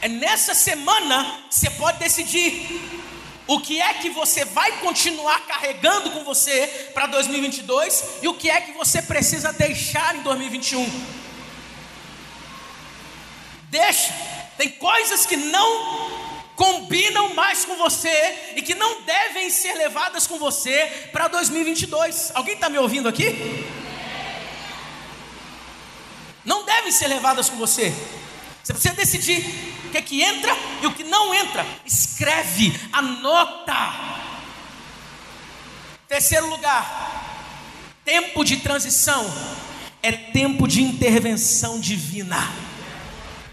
É 0.00 0.08
nessa 0.08 0.54
semana 0.54 1.38
que 1.48 1.54
você 1.54 1.70
pode 1.70 1.98
decidir 1.98 3.07
o 3.48 3.58
que 3.60 3.80
é 3.80 3.94
que 3.94 4.10
você 4.10 4.44
vai 4.44 4.78
continuar 4.80 5.40
carregando 5.46 6.10
com 6.10 6.22
você 6.22 6.90
para 6.92 7.06
2022 7.06 8.18
e 8.22 8.28
o 8.28 8.34
que 8.34 8.50
é 8.50 8.60
que 8.60 8.72
você 8.72 9.00
precisa 9.00 9.52
deixar 9.54 10.14
em 10.14 10.20
2021. 10.20 10.86
Deixa, 13.70 14.12
tem 14.58 14.68
coisas 14.68 15.24
que 15.24 15.36
não 15.36 16.28
combinam 16.56 17.34
mais 17.34 17.64
com 17.64 17.76
você 17.76 18.52
e 18.54 18.60
que 18.60 18.74
não 18.74 19.00
devem 19.02 19.48
ser 19.48 19.72
levadas 19.74 20.26
com 20.26 20.38
você 20.38 21.08
para 21.10 21.28
2022. 21.28 22.32
Alguém 22.34 22.54
está 22.54 22.68
me 22.68 22.78
ouvindo 22.78 23.08
aqui? 23.08 23.64
Não 26.44 26.64
devem 26.64 26.92
ser 26.92 27.06
levadas 27.06 27.48
com 27.48 27.56
você. 27.56 27.94
Você 28.62 28.72
precisa 28.74 28.94
decidir 28.94 29.42
o 29.86 29.90
que 29.90 29.96
é 29.96 30.02
que 30.02 30.22
entra 30.22 30.54
e 30.82 30.86
o 30.86 30.92
que 30.92 31.04
não 31.04 31.27
entra. 31.58 31.66
Escreve, 31.84 32.72
anota. 32.92 33.74
Terceiro 36.06 36.48
lugar, 36.48 37.94
tempo 38.04 38.42
de 38.44 38.58
transição 38.58 39.26
é 40.02 40.12
tempo 40.12 40.66
de 40.66 40.82
intervenção 40.82 41.78
divina. 41.80 42.67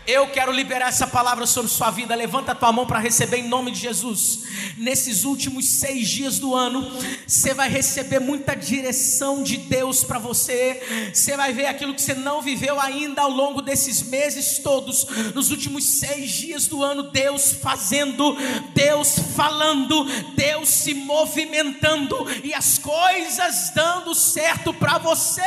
Eu 0.08 0.28
quero 0.28 0.52
liberar 0.52 0.90
essa 0.90 1.08
palavra 1.08 1.48
sobre 1.48 1.72
sua 1.72 1.90
vida. 1.90 2.14
Levanta 2.14 2.52
a 2.52 2.56
tua 2.56 2.72
mão 2.72 2.86
para 2.86 3.00
receber 3.00 3.38
em 3.38 3.48
nome 3.48 3.72
de 3.72 3.80
Jesus. 3.80 4.44
Nesses 4.78 5.24
últimos 5.24 5.68
seis 5.80 6.08
dias 6.08 6.38
do 6.38 6.54
ano, 6.54 6.88
você 7.26 7.56
vai 7.56 7.68
receber 7.68 8.20
muita 8.20 8.54
direção 8.56 9.42
de 9.42 9.58
Deus 9.58 10.04
para 10.04 10.20
você. 10.20 11.12
Você 11.12 11.36
vai 11.36 11.54
ver 11.54 11.66
aquilo 11.66 11.96
que 11.96 12.02
você 12.02 12.14
não 12.14 12.40
viveu 12.40 12.80
ainda 12.80 13.24
ao 13.24 13.32
longo 13.32 13.64
desses 13.64 14.04
meses 14.04 14.60
todos. 14.60 15.08
Nos 15.34 15.50
últimos 15.50 15.84
seis 15.84 16.30
dias 16.30 16.68
do 16.68 16.84
ano, 16.84 17.10
Deus 17.10 17.54
fazendo, 17.54 18.38
Deus 18.76 19.18
falando, 19.36 20.06
Deus 20.36 20.70
se 20.70 20.94
movimentando 20.94 22.16
e 22.44 22.54
as 22.54 22.78
coisas 22.78 23.72
dando 23.74 24.14
certo 24.14 24.72
para 24.72 25.00
você. 25.00 25.42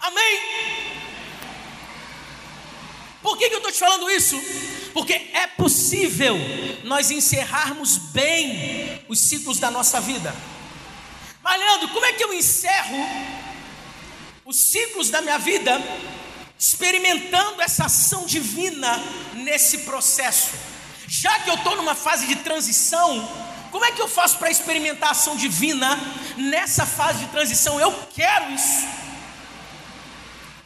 Amém? 0.00 0.83
Por 3.24 3.38
que, 3.38 3.48
que 3.48 3.54
eu 3.54 3.58
estou 3.58 3.72
te 3.72 3.78
falando 3.78 4.10
isso? 4.10 4.38
Porque 4.92 5.14
é 5.14 5.46
possível 5.46 6.36
nós 6.84 7.10
encerrarmos 7.10 7.96
bem 7.96 9.02
os 9.08 9.18
ciclos 9.18 9.58
da 9.58 9.70
nossa 9.70 9.98
vida. 9.98 10.36
Mas, 11.42 11.58
Leandro, 11.58 11.88
como 11.88 12.04
é 12.04 12.12
que 12.12 12.22
eu 12.22 12.34
encerro 12.34 12.98
os 14.44 14.56
ciclos 14.56 15.08
da 15.08 15.22
minha 15.22 15.38
vida 15.38 15.82
experimentando 16.58 17.62
essa 17.62 17.86
ação 17.86 18.26
divina 18.26 19.02
nesse 19.32 19.78
processo? 19.78 20.50
Já 21.08 21.40
que 21.40 21.48
eu 21.48 21.54
estou 21.54 21.76
numa 21.76 21.94
fase 21.94 22.26
de 22.26 22.36
transição, 22.36 23.26
como 23.70 23.86
é 23.86 23.92
que 23.92 24.02
eu 24.02 24.08
faço 24.08 24.36
para 24.36 24.50
experimentar 24.50 25.08
a 25.08 25.12
ação 25.12 25.34
divina 25.34 25.98
nessa 26.36 26.84
fase 26.84 27.20
de 27.20 27.30
transição? 27.30 27.80
Eu 27.80 27.90
quero 28.14 28.52
isso. 28.52 28.86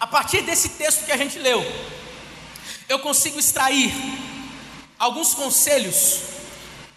A 0.00 0.08
partir 0.08 0.42
desse 0.42 0.70
texto 0.70 1.04
que 1.04 1.12
a 1.12 1.16
gente 1.16 1.38
leu, 1.38 1.64
eu 2.88 2.98
consigo 2.98 3.38
extrair 3.38 3.92
alguns 4.98 5.34
conselhos 5.34 6.38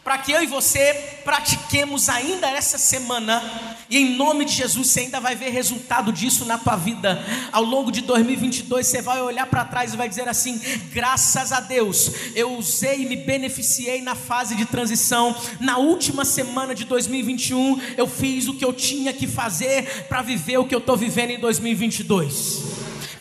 para 0.04 0.18
que 0.18 0.32
eu 0.32 0.42
e 0.42 0.48
você 0.48 0.94
pratiquemos 1.24 2.10
ainda 2.10 2.50
essa 2.50 2.76
semana, 2.80 3.40
e 3.88 4.00
em 4.00 4.16
nome 4.16 4.46
de 4.46 4.54
Jesus 4.54 4.88
você 4.88 5.02
ainda 5.02 5.20
vai 5.20 5.36
ver 5.36 5.52
resultado 5.52 6.12
disso 6.12 6.44
na 6.44 6.58
tua 6.58 6.76
vida. 6.76 7.24
Ao 7.52 7.64
longo 7.64 7.92
de 7.92 8.02
2022 8.02 8.88
você 8.88 9.00
vai 9.00 9.22
olhar 9.22 9.46
para 9.46 9.64
trás 9.64 9.94
e 9.94 9.98
vai 9.98 10.10
dizer 10.10 10.28
assim: 10.28 10.60
graças 10.92 11.52
a 11.52 11.60
Deus, 11.60 12.12
eu 12.34 12.58
usei 12.58 13.04
e 13.04 13.06
me 13.06 13.16
beneficiei 13.16 14.02
na 14.02 14.16
fase 14.16 14.56
de 14.56 14.66
transição. 14.66 15.36
Na 15.60 15.78
última 15.78 16.26
semana 16.26 16.74
de 16.74 16.84
2021, 16.86 17.80
eu 17.96 18.08
fiz 18.08 18.48
o 18.48 18.56
que 18.56 18.66
eu 18.66 18.74
tinha 18.74 19.14
que 19.14 19.28
fazer 19.28 20.06
para 20.10 20.24
viver 20.24 20.58
o 20.58 20.66
que 20.66 20.74
eu 20.74 20.80
estou 20.80 20.98
vivendo 20.98 21.30
em 21.30 21.40
2022. 21.40 22.71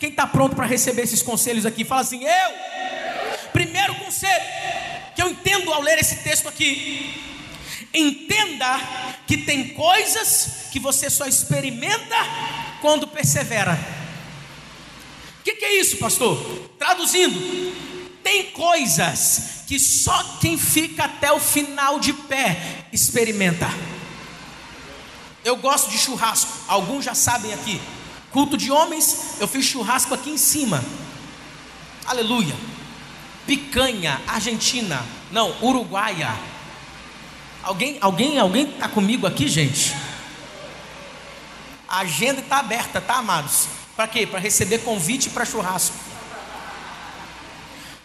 Quem 0.01 0.09
está 0.09 0.25
pronto 0.25 0.55
para 0.55 0.65
receber 0.65 1.03
esses 1.03 1.21
conselhos 1.21 1.63
aqui? 1.63 1.85
Fala 1.85 2.01
assim: 2.01 2.23
eu. 2.23 2.51
Primeiro 3.53 3.93
conselho 3.95 4.43
que 5.15 5.21
eu 5.21 5.29
entendo 5.29 5.71
ao 5.71 5.79
ler 5.79 5.99
esse 5.99 6.23
texto 6.23 6.49
aqui. 6.49 7.21
Entenda 7.93 8.79
que 9.27 9.37
tem 9.37 9.75
coisas 9.75 10.69
que 10.71 10.79
você 10.79 11.07
só 11.07 11.27
experimenta 11.27 12.15
quando 12.81 13.07
persevera. 13.07 13.77
O 15.39 15.43
que, 15.43 15.53
que 15.53 15.65
é 15.65 15.79
isso, 15.79 15.97
pastor? 15.97 16.35
Traduzindo, 16.79 17.39
tem 18.23 18.45
coisas 18.53 19.65
que 19.67 19.79
só 19.79 20.39
quem 20.41 20.57
fica 20.57 21.03
até 21.03 21.31
o 21.31 21.39
final 21.39 21.99
de 21.99 22.11
pé 22.11 22.87
experimenta. 22.91 23.67
Eu 25.45 25.57
gosto 25.57 25.91
de 25.91 25.97
churrasco, 25.99 26.51
alguns 26.67 27.05
já 27.05 27.13
sabem 27.13 27.53
aqui. 27.53 27.79
Culto 28.31 28.57
de 28.57 28.71
homens, 28.71 29.35
eu 29.39 29.47
fiz 29.47 29.65
churrasco 29.65 30.13
aqui 30.13 30.29
em 30.29 30.37
cima. 30.37 30.83
Aleluia 32.05 32.55
picanha 33.45 34.21
argentina, 34.27 35.03
não, 35.31 35.53
uruguaia. 35.61 36.33
Alguém, 37.63 37.97
alguém, 38.01 38.39
alguém 38.39 38.69
está 38.69 38.87
comigo 38.87 39.27
aqui, 39.27 39.47
gente? 39.47 39.93
A 41.87 41.99
agenda 41.99 42.39
está 42.39 42.59
aberta, 42.59 43.01
tá, 43.01 43.15
amados? 43.15 43.67
Para 43.95 44.07
quê? 44.07 44.25
Para 44.25 44.39
receber 44.39 44.79
convite 44.79 45.29
para 45.29 45.45
churrasco. 45.45 45.95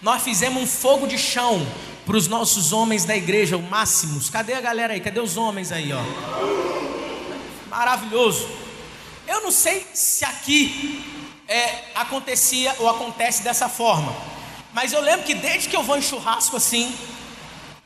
Nós 0.03 0.23
fizemos 0.23 0.63
um 0.63 0.67
fogo 0.67 1.07
de 1.07 1.17
chão 1.17 1.67
para 2.05 2.17
os 2.17 2.29
nossos 2.29 2.73
homens 2.73 3.05
da 3.05 3.17
igreja, 3.17 3.57
o 3.57 3.63
máximos. 3.63 4.29
Cadê 4.29 4.55
a 4.55 4.61
galera 4.61 4.95
aí? 4.95 5.01
Cadê 5.01 5.21
os 5.21 5.37
homens 5.37 5.73
aí, 5.73 5.93
ó? 5.93 6.03
Maravilhoso. 7.69 8.49
Eu 9.27 9.43
não 9.43 9.51
sei 9.51 9.87
se 9.93 10.25
aqui 10.25 11.05
é, 11.49 11.85
acontecia 11.95 12.75
ou 12.79 12.89
acontece 12.89 13.43
dessa 13.43 13.69
forma. 13.69 14.15
Mas 14.73 14.93
eu 14.93 15.01
lembro 15.01 15.25
que 15.25 15.35
desde 15.35 15.69
que 15.69 15.77
eu 15.77 15.83
vou 15.83 15.97
em 15.97 16.03
churrasco 16.03 16.57
assim, 16.57 16.95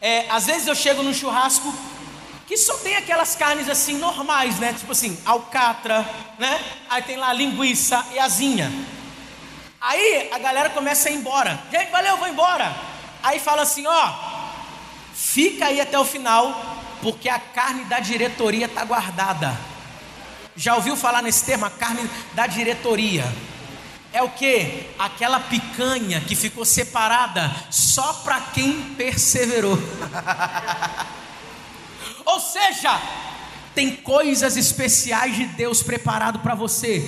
é, 0.01 0.27
às 0.29 0.47
vezes 0.47 0.67
eu 0.67 0.75
chego 0.75 1.03
num 1.03 1.15
churrasco 1.15 1.73
que 2.47 2.57
só 2.57 2.77
tem 2.79 2.97
aquelas 2.97 3.37
carnes 3.37 3.69
assim 3.69 3.97
normais, 3.97 4.59
né? 4.59 4.73
Tipo 4.73 4.93
assim, 4.93 5.17
alcatra, 5.25 6.05
né? 6.39 6.61
Aí 6.89 7.03
tem 7.03 7.17
lá 7.17 7.33
linguiça 7.33 8.05
e 8.13 8.19
asinha. 8.19 8.71
Aí 9.81 10.29
a 10.33 10.39
galera 10.39 10.69
começa 10.71 11.09
a 11.09 11.13
ir 11.13 11.17
embora. 11.17 11.59
Gente, 11.71 11.91
valeu, 11.91 12.17
vou 12.17 12.29
embora. 12.29 12.75
Aí 13.23 13.39
fala 13.39 13.63
assim, 13.63 13.87
ó, 13.87 14.15
fica 15.15 15.67
aí 15.67 15.81
até 15.81 15.99
o 15.99 16.05
final, 16.05 16.77
porque 17.01 17.29
a 17.29 17.39
carne 17.39 17.85
da 17.85 18.01
diretoria 18.01 18.67
está 18.67 18.85
guardada. 18.85 19.57
Já 20.57 20.75
ouviu 20.75 20.97
falar 20.97 21.23
nesse 21.23 21.45
termo, 21.45 21.65
a 21.65 21.71
carne 21.71 22.09
da 22.35 22.47
diretoria? 22.47 23.25
é 24.13 24.23
o 24.23 24.31
que? 24.31 24.87
Aquela 24.99 25.41
picanha 25.41 26.21
que 26.21 26.35
ficou 26.35 26.65
separada 26.65 27.51
só 27.71 28.13
para 28.25 28.41
quem 28.41 28.95
perseverou. 28.95 29.79
Ou 32.27 32.41
seja, 32.41 33.01
tem 33.75 33.97
coisas 33.97 34.57
especiais 34.57 35.37
de 35.37 35.47
Deus 35.47 35.83
preparado 35.83 36.41
para 36.41 36.55
você. 36.55 37.03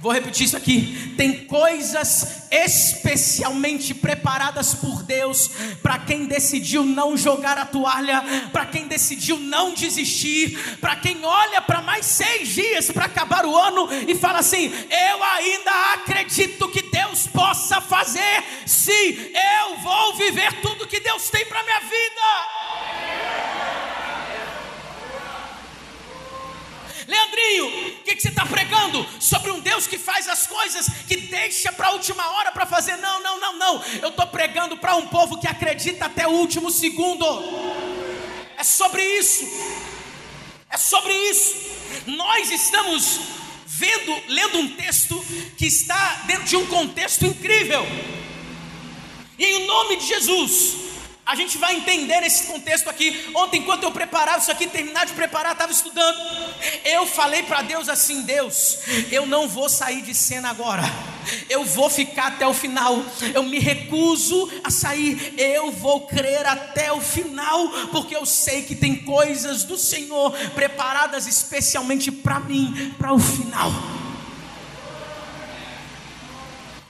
Vou 0.00 0.12
repetir 0.12 0.46
isso 0.46 0.56
aqui. 0.56 1.12
Tem 1.14 1.44
coisas 1.44 2.46
especialmente 2.50 3.92
preparadas 3.92 4.74
por 4.74 5.02
Deus 5.02 5.50
para 5.82 5.98
quem 5.98 6.24
decidiu 6.24 6.84
não 6.84 7.18
jogar 7.18 7.58
a 7.58 7.66
toalha, 7.66 8.24
para 8.50 8.64
quem 8.64 8.88
decidiu 8.88 9.38
não 9.38 9.74
desistir, 9.74 10.58
para 10.80 10.96
quem 10.96 11.22
olha 11.22 11.60
para 11.60 11.82
mais 11.82 12.06
seis 12.06 12.48
dias 12.48 12.90
para 12.90 13.04
acabar 13.04 13.44
o 13.44 13.54
ano 13.54 13.88
e 14.08 14.14
fala 14.14 14.38
assim: 14.38 14.72
Eu 14.90 15.22
ainda 15.22 15.92
acredito 15.92 16.70
que 16.70 16.80
Deus 16.80 17.26
possa 17.26 17.78
fazer. 17.80 18.44
Sim, 18.64 19.16
eu 19.60 19.76
vou 19.82 20.16
viver 20.16 20.62
tudo 20.62 20.86
que 20.86 21.00
Deus 21.00 21.28
tem 21.28 21.44
para 21.44 21.62
minha 21.62 21.80
vida. 21.80 23.19
Leandrinho, 27.10 27.66
o 27.66 28.02
que, 28.04 28.14
que, 28.14 28.22
você 28.22 28.28
está 28.28 28.46
pregando? 28.46 29.04
Sobre 29.18 29.50
um 29.50 29.58
Deus 29.58 29.88
que 29.88 29.98
faz 29.98 30.28
as 30.28 30.46
coisas, 30.46 30.86
que 31.08 31.16
deixa 31.16 31.72
para 31.72 31.88
a 31.88 31.90
última 31.90 32.24
hora 32.36 32.52
para 32.52 32.64
fazer. 32.66 32.96
Não, 32.98 33.20
não, 33.20 33.40
não, 33.40 33.58
não. 33.58 33.84
Eu 34.00 34.10
estou 34.10 34.28
pregando 34.28 34.76
para 34.76 34.94
um 34.94 35.08
povo 35.08 35.36
que 35.40 35.48
acredita 35.48 36.04
até 36.04 36.28
o 36.28 36.30
último 36.30 36.70
segundo. 36.70 37.26
É 38.56 38.62
sobre 38.62 39.02
isso. 39.02 39.44
É 40.70 40.76
sobre 40.76 41.12
isso. 41.12 41.56
Nós 42.06 42.48
estamos 42.52 43.18
vendo, 43.66 44.22
lendo 44.28 44.58
um 44.58 44.68
texto 44.76 45.20
que 45.56 45.66
está 45.66 46.22
dentro 46.28 46.44
de 46.44 46.56
um 46.56 46.66
contexto 46.66 47.26
incrível. 47.26 47.84
E 49.36 49.44
em 49.44 49.66
nome 49.66 49.96
de 49.96 50.06
Jesus, 50.06 50.76
a 51.24 51.36
gente 51.36 51.58
vai 51.58 51.76
entender 51.76 52.22
esse 52.24 52.44
contexto 52.44 52.88
aqui. 52.88 53.30
Ontem, 53.34 53.60
enquanto 53.60 53.84
eu 53.84 53.92
preparava 53.92 54.38
isso 54.38 54.50
aqui, 54.50 54.66
terminar 54.66 55.06
de 55.06 55.12
preparar, 55.12 55.52
estava 55.52 55.70
estudando. 55.70 56.18
Eu 56.84 57.06
falei 57.06 57.42
para 57.42 57.62
Deus 57.62 57.88
assim: 57.88 58.22
Deus, 58.22 58.78
eu 59.12 59.26
não 59.26 59.46
vou 59.46 59.68
sair 59.68 60.02
de 60.02 60.14
cena 60.14 60.50
agora. 60.50 60.82
Eu 61.48 61.64
vou 61.64 61.88
ficar 61.88 62.28
até 62.28 62.46
o 62.46 62.54
final. 62.54 63.04
Eu 63.32 63.42
me 63.44 63.58
recuso 63.58 64.50
a 64.64 64.70
sair. 64.70 65.34
Eu 65.38 65.70
vou 65.70 66.06
crer 66.06 66.46
até 66.46 66.92
o 66.92 67.00
final, 67.00 67.68
porque 67.92 68.16
eu 68.16 68.26
sei 68.26 68.62
que 68.62 68.74
tem 68.74 68.96
coisas 68.96 69.62
do 69.62 69.78
Senhor 69.78 70.32
preparadas 70.54 71.26
especialmente 71.26 72.10
para 72.10 72.40
mim, 72.40 72.94
para 72.98 73.12
o 73.12 73.18
final. 73.20 73.70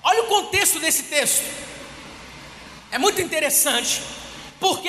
Olha 0.03 0.23
o 0.23 0.27
contexto 0.27 0.79
desse 0.79 1.05
texto. 1.05 1.45
É 2.91 2.99
muito 2.99 3.21
interessante. 3.21 4.20
Porque 4.61 4.89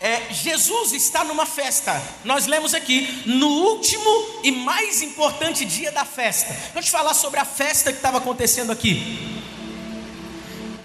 é, 0.00 0.32
Jesus 0.32 0.92
está 0.92 1.24
numa 1.24 1.44
festa. 1.44 2.00
Nós 2.24 2.46
lemos 2.46 2.72
aqui 2.72 3.24
no 3.26 3.48
último 3.48 4.40
e 4.44 4.52
mais 4.52 5.02
importante 5.02 5.64
dia 5.64 5.90
da 5.90 6.04
festa. 6.04 6.54
Vou 6.72 6.82
te 6.82 6.90
falar 6.90 7.14
sobre 7.14 7.40
a 7.40 7.44
festa 7.44 7.90
que 7.90 7.98
estava 7.98 8.18
acontecendo 8.18 8.70
aqui. 8.70 9.42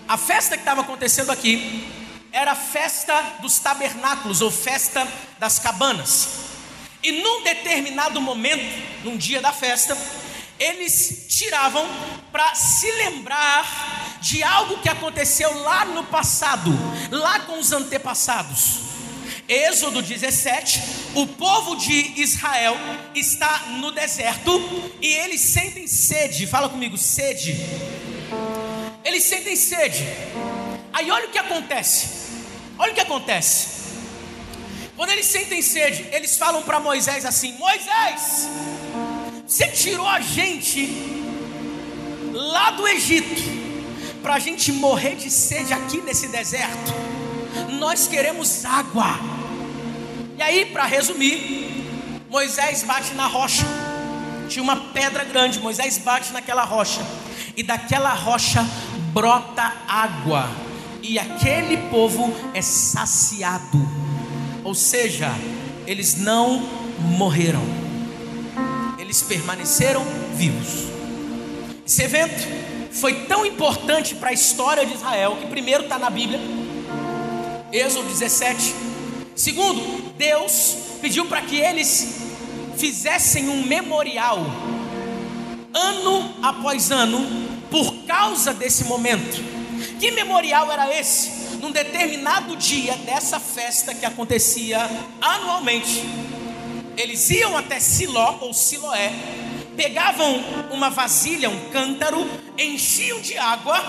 A 0.07 0.17
festa 0.17 0.57
que 0.57 0.61
estava 0.61 0.81
acontecendo 0.81 1.31
aqui 1.31 1.87
era 2.31 2.53
a 2.53 2.55
festa 2.55 3.13
dos 3.39 3.59
tabernáculos 3.59 4.41
ou 4.41 4.49
festa 4.49 5.07
das 5.37 5.59
cabanas. 5.59 6.29
E 7.03 7.11
num 7.11 7.43
determinado 7.43 8.19
momento, 8.19 8.63
num 9.03 9.15
dia 9.15 9.39
da 9.39 9.51
festa, 9.51 9.95
eles 10.59 11.25
tiravam 11.29 11.87
para 12.31 12.55
se 12.55 12.91
lembrar 12.91 14.19
de 14.21 14.41
algo 14.43 14.79
que 14.79 14.89
aconteceu 14.89 15.61
lá 15.61 15.85
no 15.85 16.03
passado, 16.05 16.71
lá 17.11 17.41
com 17.41 17.59
os 17.59 17.71
antepassados. 17.71 18.83
Êxodo 19.47 20.01
17, 20.01 20.81
o 21.15 21.27
povo 21.27 21.75
de 21.75 22.21
Israel 22.21 22.77
está 23.13 23.65
no 23.79 23.91
deserto 23.91 24.51
e 25.01 25.07
eles 25.07 25.41
sentem 25.41 25.85
sede. 25.85 26.47
Fala 26.47 26.69
comigo, 26.69 26.97
sede. 26.97 27.53
Eles 29.03 29.23
sentem 29.23 29.55
sede. 29.55 30.03
Aí 30.93 31.11
olha 31.11 31.27
o 31.27 31.31
que 31.31 31.37
acontece. 31.37 32.07
Olha 32.77 32.91
o 32.91 32.95
que 32.95 33.01
acontece. 33.01 33.83
Quando 34.95 35.09
eles 35.09 35.25
sentem 35.25 35.61
sede, 35.61 36.07
eles 36.11 36.37
falam 36.37 36.61
para 36.61 36.79
Moisés 36.79 37.25
assim: 37.25 37.51
Moisés, 37.57 38.47
você 39.45 39.67
tirou 39.67 40.07
a 40.07 40.21
gente 40.21 40.89
lá 42.31 42.71
do 42.71 42.87
Egito 42.87 43.41
para 44.21 44.35
a 44.35 44.39
gente 44.39 44.71
morrer 44.71 45.15
de 45.15 45.29
sede 45.29 45.73
aqui 45.73 46.01
nesse 46.01 46.29
deserto. 46.29 46.93
Nós 47.77 48.07
queremos 48.07 48.63
água. 48.63 49.19
E 50.37 50.41
aí, 50.41 50.65
para 50.67 50.85
resumir, 50.85 51.85
Moisés 52.29 52.83
bate 52.83 53.13
na 53.15 53.27
rocha. 53.27 53.65
Tinha 54.47 54.63
uma 54.63 54.77
pedra 54.77 55.25
grande, 55.25 55.59
Moisés 55.59 55.97
bate 55.97 56.31
naquela 56.31 56.63
rocha. 56.63 57.01
E 57.55 57.61
daquela 57.61 58.13
rocha 58.13 58.65
brota 59.13 59.73
água. 59.87 60.49
E 61.01 61.19
aquele 61.19 61.77
povo 61.89 62.33
é 62.53 62.61
saciado. 62.61 63.77
Ou 64.63 64.73
seja, 64.73 65.29
eles 65.85 66.15
não 66.15 66.59
morreram 67.17 67.82
eles 69.13 69.21
permaneceram 69.21 70.03
vivos. 70.33 70.87
Esse 71.85 72.01
evento 72.01 72.47
foi 72.91 73.25
tão 73.25 73.45
importante 73.45 74.15
para 74.15 74.31
a 74.31 74.33
história 74.33 74.83
de 74.87 74.95
Israel, 74.95 75.37
que 75.39 75.45
primeiro 75.45 75.83
está 75.83 75.99
na 75.99 76.09
Bíblia, 76.09 76.39
Êxodo 77.71 78.07
17. 78.07 78.73
Segundo, 79.35 80.13
Deus 80.17 80.77
pediu 80.99 81.27
para 81.27 81.43
que 81.43 81.57
eles 81.57 82.21
fizessem 82.75 83.49
um 83.49 83.63
memorial, 83.63 84.39
ano 85.71 86.33
após 86.41 86.89
ano, 86.89 87.19
por 87.69 87.93
causa 88.07 88.51
desse 88.51 88.85
momento. 88.85 89.43
Que 89.99 90.09
memorial 90.09 90.71
era 90.71 90.91
esse? 90.91 91.57
Num 91.57 91.71
determinado 91.71 92.55
dia 92.55 92.97
dessa 92.97 93.39
festa 93.39 93.93
que 93.93 94.07
acontecia 94.07 94.89
anualmente, 95.21 96.03
eles 96.97 97.29
iam 97.29 97.57
até 97.57 97.79
Siló 97.79 98.37
ou 98.41 98.53
Siloé, 98.53 99.11
pegavam 99.75 100.43
uma 100.71 100.89
vasilha, 100.89 101.49
um 101.49 101.69
cântaro, 101.69 102.27
enchiam 102.57 103.19
de 103.19 103.37
água 103.37 103.79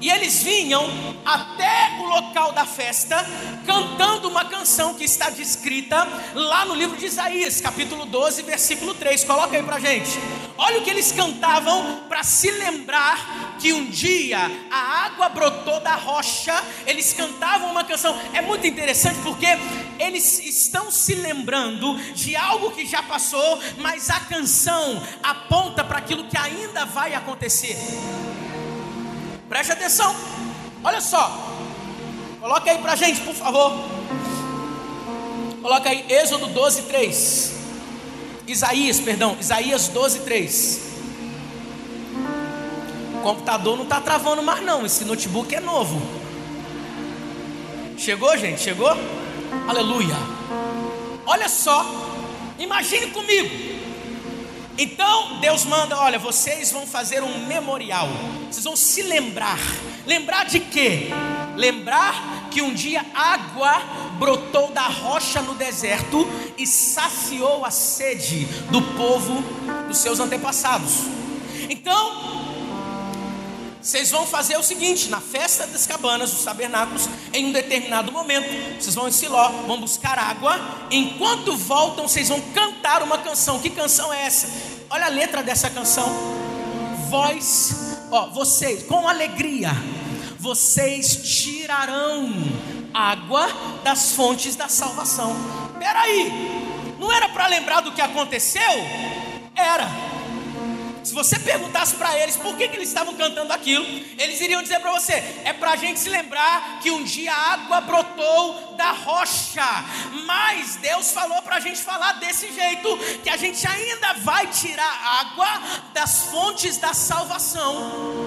e 0.00 0.10
eles 0.10 0.42
vinham 0.42 0.88
até 1.24 1.98
o 2.00 2.04
local 2.04 2.52
da 2.52 2.66
festa 2.66 3.24
cantando 3.64 4.28
uma 4.28 4.44
canção 4.44 4.94
que 4.94 5.04
está 5.04 5.30
descrita 5.30 6.06
lá 6.34 6.64
no 6.64 6.74
livro 6.74 6.96
de 6.96 7.06
Isaías, 7.06 7.60
capítulo 7.60 8.04
12, 8.04 8.42
versículo 8.42 8.94
3. 8.94 9.24
Coloca 9.24 9.56
aí 9.56 9.62
pra 9.62 9.80
gente. 9.80 10.10
Olha 10.58 10.78
o 10.78 10.82
que 10.82 10.90
eles 10.90 11.12
cantavam 11.12 12.04
para 12.08 12.22
se 12.22 12.50
lembrar 12.50 13.56
que 13.58 13.72
um 13.72 13.86
dia 13.86 14.38
a 14.70 15.04
água 15.06 15.28
brotou 15.28 15.80
da 15.80 15.94
rocha. 15.94 16.54
Eles 16.86 17.12
cantavam 17.12 17.70
uma 17.70 17.84
canção. 17.84 18.18
É 18.32 18.40
muito 18.40 18.66
interessante 18.66 19.18
porque 19.22 19.46
eles 19.98 20.38
estão 20.40 20.90
se 20.90 21.14
lembrando 21.14 21.96
de 22.14 22.36
algo 22.36 22.70
que 22.70 22.86
já 22.86 23.02
passou, 23.02 23.60
mas 23.78 24.10
a 24.10 24.20
canção 24.20 25.02
aponta 25.22 25.82
para 25.82 25.98
aquilo 25.98 26.24
que 26.24 26.36
ainda 26.36 26.84
vai 26.84 27.14
acontecer. 27.14 27.76
Preste 29.48 29.72
atenção. 29.72 30.14
Olha 30.82 31.00
só. 31.00 31.54
Coloca 32.40 32.70
aí 32.70 32.78
pra 32.78 32.96
gente, 32.96 33.20
por 33.20 33.34
favor. 33.34 33.72
Coloca 35.62 35.88
aí 35.88 36.04
Êxodo 36.08 36.46
12, 36.46 36.82
3. 36.82 37.52
Isaías, 38.46 39.00
perdão, 39.00 39.36
Isaías 39.40 39.88
12, 39.88 40.20
3. 40.20 40.80
O 43.14 43.20
computador 43.22 43.76
não 43.76 43.84
está 43.84 44.00
travando 44.00 44.42
mais 44.42 44.64
não. 44.64 44.86
Esse 44.86 45.04
notebook 45.04 45.54
é 45.54 45.60
novo. 45.60 46.00
Chegou, 47.98 48.36
gente? 48.36 48.60
Chegou? 48.60 48.96
Aleluia. 49.66 50.14
Olha 51.26 51.48
só. 51.48 51.84
Imagine 52.58 53.08
comigo. 53.08 53.75
Então 54.78 55.40
Deus 55.40 55.64
manda: 55.64 55.98
olha, 55.98 56.18
vocês 56.18 56.70
vão 56.70 56.86
fazer 56.86 57.22
um 57.22 57.46
memorial, 57.46 58.08
vocês 58.50 58.64
vão 58.64 58.76
se 58.76 59.02
lembrar. 59.02 59.58
Lembrar 60.06 60.44
de 60.44 60.60
quê? 60.60 61.08
Lembrar 61.56 62.48
que 62.50 62.62
um 62.62 62.72
dia 62.72 63.04
água 63.14 63.80
brotou 64.18 64.70
da 64.70 64.86
rocha 64.86 65.42
no 65.42 65.54
deserto 65.54 66.26
e 66.56 66.66
saciou 66.66 67.64
a 67.64 67.70
sede 67.70 68.44
do 68.70 68.80
povo 68.82 69.42
dos 69.88 69.98
seus 69.98 70.20
antepassados. 70.20 71.04
Então, 71.68 72.35
vocês 73.86 74.10
vão 74.10 74.26
fazer 74.26 74.56
o 74.56 74.64
seguinte: 74.64 75.08
na 75.08 75.20
festa 75.20 75.64
das 75.64 75.86
cabanas, 75.86 76.32
dos 76.32 76.42
tabernáculos, 76.42 77.08
em 77.32 77.46
um 77.46 77.52
determinado 77.52 78.10
momento, 78.10 78.48
vocês 78.80 78.96
vão 78.96 79.06
em 79.06 79.12
Siló, 79.12 79.48
vão 79.64 79.80
buscar 79.80 80.18
água. 80.18 80.58
Enquanto 80.90 81.56
voltam, 81.56 82.08
vocês 82.08 82.28
vão 82.28 82.40
cantar 82.52 83.04
uma 83.04 83.18
canção. 83.18 83.60
Que 83.60 83.70
canção 83.70 84.12
é 84.12 84.26
essa? 84.26 84.48
Olha 84.90 85.06
a 85.06 85.08
letra 85.08 85.40
dessa 85.40 85.70
canção. 85.70 86.08
Vós, 87.08 87.96
ó, 88.10 88.26
vocês, 88.30 88.82
com 88.82 89.06
alegria, 89.06 89.70
vocês 90.40 91.18
tirarão 91.22 92.28
água 92.92 93.46
das 93.84 94.10
fontes 94.10 94.56
da 94.56 94.68
salvação. 94.68 95.32
Peraí, 95.78 96.96
não 96.98 97.12
era 97.12 97.28
para 97.28 97.46
lembrar 97.46 97.82
do 97.82 97.92
que 97.92 98.00
aconteceu? 98.00 98.72
Era. 99.54 100.15
Se 101.06 101.14
você 101.14 101.38
perguntasse 101.38 101.94
para 101.94 102.18
eles 102.18 102.36
por 102.36 102.56
que, 102.56 102.66
que 102.66 102.74
eles 102.74 102.88
estavam 102.88 103.14
cantando 103.14 103.52
aquilo, 103.52 103.86
eles 104.18 104.40
iriam 104.40 104.60
dizer 104.60 104.80
para 104.80 104.90
você: 104.90 105.12
é 105.44 105.52
para 105.52 105.70
a 105.70 105.76
gente 105.76 106.00
se 106.00 106.08
lembrar 106.08 106.80
que 106.80 106.90
um 106.90 107.04
dia 107.04 107.32
a 107.32 107.52
água 107.52 107.80
brotou 107.80 108.74
da 108.76 108.90
rocha, 108.90 109.62
mas 110.24 110.74
Deus 110.82 111.12
falou 111.12 111.40
para 111.42 111.56
a 111.56 111.60
gente 111.60 111.78
falar 111.78 112.14
desse 112.14 112.52
jeito, 112.52 112.98
que 113.22 113.30
a 113.30 113.36
gente 113.36 113.64
ainda 113.68 114.14
vai 114.14 114.48
tirar 114.48 115.20
água 115.20 115.46
das 115.94 116.24
fontes 116.24 116.76
da 116.78 116.92
salvação. 116.92 118.26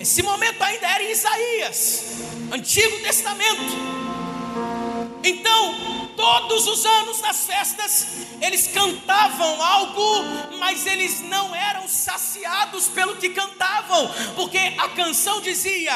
Esse 0.00 0.22
momento 0.22 0.62
ainda 0.62 0.86
era 0.86 1.02
em 1.02 1.12
Isaías, 1.12 2.04
Antigo 2.50 2.98
Testamento. 3.00 3.76
Então, 5.22 5.95
todos 6.16 6.66
os 6.66 6.84
anos 6.84 7.20
nas 7.20 7.46
festas, 7.46 8.06
eles 8.40 8.66
cantavam 8.68 9.62
algo, 9.62 10.24
mas 10.58 10.86
eles 10.86 11.20
não 11.20 11.54
eram 11.54 11.86
saciados 11.86 12.88
pelo 12.88 13.16
que 13.16 13.28
cantavam, 13.28 14.08
porque 14.34 14.58
a 14.78 14.88
canção 14.88 15.40
dizia: 15.40 15.92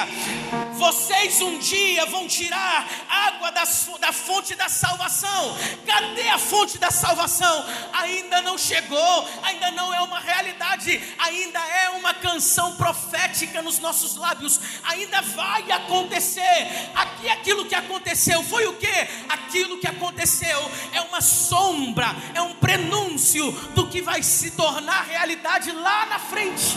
Vocês 0.75 1.41
um 1.41 1.59
dia 1.59 2.05
vão 2.07 2.29
tirar 2.29 2.87
água 3.09 3.51
da, 3.51 3.65
da 3.99 4.13
fonte 4.13 4.55
da 4.55 4.69
salvação. 4.69 5.57
Cadê 5.87 6.29
a 6.29 6.39
fonte 6.39 6.79
da 6.79 6.91
salvação? 6.91 7.65
Ainda 7.95 8.43
não 8.43 8.59
chegou, 8.59 9.29
ainda 9.43 9.71
não 9.71 9.93
é 9.93 10.01
uma 10.03 10.21
realidade, 10.21 11.03
ainda 11.19 11.59
é 11.59 11.91
uma 11.91 12.13
canção 12.13 12.77
profética 12.77 13.63
nos 13.63 13.79
nossos 13.79 14.17
lábios, 14.17 14.61
ainda 14.85 15.23
vai 15.23 15.71
acontecer. 15.73 16.91
Aqui 16.95 17.29
aquilo 17.29 17.65
que 17.65 17.75
aconteceu 17.75 18.43
foi 18.43 18.67
o 18.67 18.75
que? 18.75 19.09
Aquilo 19.29 19.79
que 19.79 19.87
aconteceu 19.87 20.10
aconteceu 20.11 20.71
é 20.93 21.01
uma 21.03 21.21
sombra, 21.21 22.07
é 22.35 22.43
um 22.43 22.55
prenúncio 22.55 23.51
do 23.75 23.87
que 23.89 24.03
vai 24.03 24.23
se 24.23 24.51
tornar 24.51 25.05
realidade 25.05 25.71
lá 25.71 26.07
na 26.07 26.19
frente. 26.19 26.77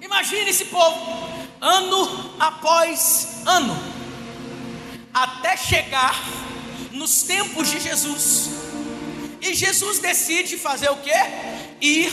Imagine 0.00 0.50
esse 0.50 0.66
povo, 0.66 1.28
ano 1.60 2.34
após 2.38 3.42
ano, 3.46 3.76
até 5.12 5.56
chegar 5.56 6.14
nos 6.90 7.22
tempos 7.22 7.70
de 7.70 7.80
Jesus. 7.80 8.50
E 9.40 9.54
Jesus 9.54 9.98
decide 10.00 10.58
fazer 10.58 10.90
o 10.90 10.96
que? 10.96 11.12
Ir 11.80 12.10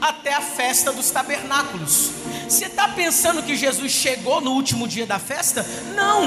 até 0.00 0.32
a 0.32 0.40
festa 0.40 0.92
dos 0.92 1.10
tabernáculos. 1.10 2.10
Você 2.48 2.66
está 2.66 2.88
pensando 2.88 3.42
que 3.42 3.56
Jesus 3.56 3.92
chegou 3.92 4.40
no 4.40 4.52
último 4.52 4.86
dia 4.86 5.06
da 5.06 5.18
festa? 5.18 5.66
Não, 5.94 6.24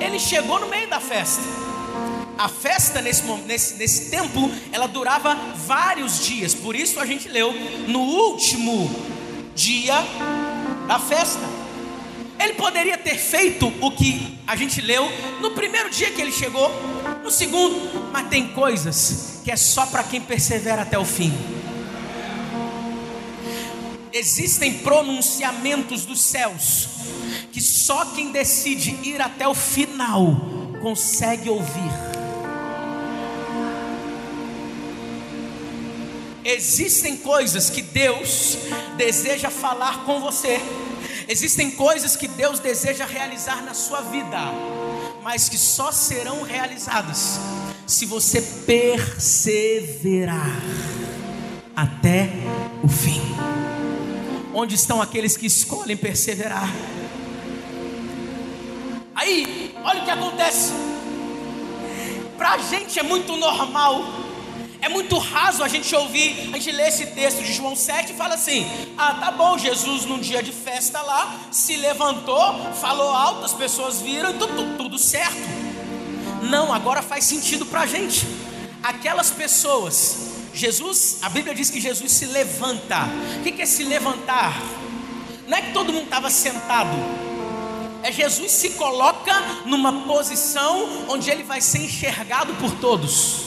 ele 0.00 0.18
chegou 0.18 0.60
no 0.60 0.68
meio 0.68 0.88
da 0.88 1.00
festa. 1.00 1.42
A 2.36 2.48
festa 2.48 3.00
nesse, 3.00 3.22
nesse, 3.46 3.74
nesse 3.74 4.10
tempo, 4.10 4.50
ela 4.72 4.88
durava 4.88 5.34
vários 5.66 6.24
dias, 6.24 6.52
por 6.52 6.74
isso 6.74 6.98
a 6.98 7.06
gente 7.06 7.28
leu 7.28 7.52
no 7.86 8.00
último 8.00 8.90
dia 9.54 9.94
da 10.88 10.98
festa. 10.98 11.42
Ele 12.38 12.54
poderia 12.54 12.98
ter 12.98 13.16
feito 13.16 13.72
o 13.80 13.90
que 13.92 14.38
a 14.46 14.56
gente 14.56 14.80
leu 14.80 15.08
no 15.40 15.52
primeiro 15.52 15.88
dia 15.88 16.10
que 16.10 16.20
ele 16.20 16.32
chegou, 16.32 16.70
no 17.22 17.30
segundo, 17.30 18.10
mas 18.12 18.28
tem 18.28 18.48
coisas 18.48 19.40
que 19.44 19.50
é 19.50 19.56
só 19.56 19.86
para 19.86 20.02
quem 20.02 20.20
persevera 20.20 20.82
até 20.82 20.98
o 20.98 21.04
fim 21.04 21.32
existem 24.14 24.78
pronunciamentos 24.78 26.06
dos 26.06 26.22
céus 26.22 26.88
que 27.50 27.60
só 27.60 28.06
quem 28.06 28.30
decide 28.30 28.90
ir 29.02 29.20
até 29.20 29.46
o 29.48 29.54
final 29.54 30.36
consegue 30.80 31.50
ouvir. 31.50 31.90
Existem 36.44 37.16
coisas 37.16 37.68
que 37.70 37.82
Deus 37.82 38.58
deseja 38.96 39.50
falar 39.50 40.04
com 40.04 40.20
você. 40.20 40.60
Existem 41.26 41.72
coisas 41.72 42.14
que 42.14 42.28
Deus 42.28 42.60
deseja 42.60 43.04
realizar 43.06 43.64
na 43.64 43.74
sua 43.74 44.02
vida, 44.02 44.38
mas 45.22 45.48
que 45.48 45.58
só 45.58 45.90
serão 45.90 46.42
realizadas 46.42 47.40
se 47.86 48.06
você 48.06 48.40
perseverar 48.66 50.60
até 51.74 52.28
o 52.82 52.88
fim. 52.88 53.20
Onde 54.56 54.76
estão 54.76 55.02
aqueles 55.02 55.36
que 55.36 55.46
escolhem 55.46 55.96
perseverar? 55.96 56.72
Aí, 59.12 59.74
olha 59.82 60.00
o 60.00 60.04
que 60.04 60.10
acontece. 60.12 60.72
Para 62.38 62.52
a 62.52 62.58
gente 62.58 62.96
é 62.96 63.02
muito 63.02 63.36
normal, 63.36 64.04
é 64.80 64.88
muito 64.88 65.18
raso 65.18 65.64
a 65.64 65.66
gente 65.66 65.92
ouvir, 65.96 66.50
a 66.52 66.58
gente 66.58 66.70
lê 66.70 66.84
esse 66.86 67.06
texto 67.06 67.42
de 67.42 67.52
João 67.52 67.74
7 67.74 68.12
e 68.12 68.16
fala 68.16 68.34
assim: 68.34 68.64
Ah, 68.96 69.14
tá 69.14 69.32
bom, 69.32 69.58
Jesus 69.58 70.04
num 70.04 70.20
dia 70.20 70.40
de 70.40 70.52
festa 70.52 71.02
lá, 71.02 71.34
se 71.50 71.76
levantou, 71.76 72.72
falou 72.74 73.08
alto, 73.08 73.44
as 73.44 73.52
pessoas 73.52 74.02
viram 74.02 74.38
tudo, 74.38 74.76
tudo 74.76 74.98
certo. 75.00 75.34
Não, 76.42 76.72
agora 76.72 77.02
faz 77.02 77.24
sentido 77.24 77.66
para 77.66 77.80
a 77.80 77.86
gente. 77.86 78.24
Aquelas 78.84 79.30
pessoas 79.32 80.33
Jesus, 80.54 81.18
a 81.20 81.28
Bíblia 81.28 81.52
diz 81.52 81.68
que 81.68 81.80
Jesus 81.80 82.12
se 82.12 82.26
levanta. 82.26 83.08
O 83.40 83.42
que 83.42 83.60
é 83.60 83.66
se 83.66 83.82
levantar? 83.82 84.56
Não 85.48 85.58
é 85.58 85.62
que 85.62 85.72
todo 85.72 85.92
mundo 85.92 86.04
estava 86.04 86.30
sentado. 86.30 86.96
É 88.04 88.12
Jesus 88.12 88.52
se 88.52 88.70
coloca 88.70 89.32
numa 89.66 90.04
posição 90.04 91.06
onde 91.08 91.28
ele 91.28 91.42
vai 91.42 91.60
ser 91.60 91.78
enxergado 91.78 92.54
por 92.54 92.70
todos. 92.76 93.46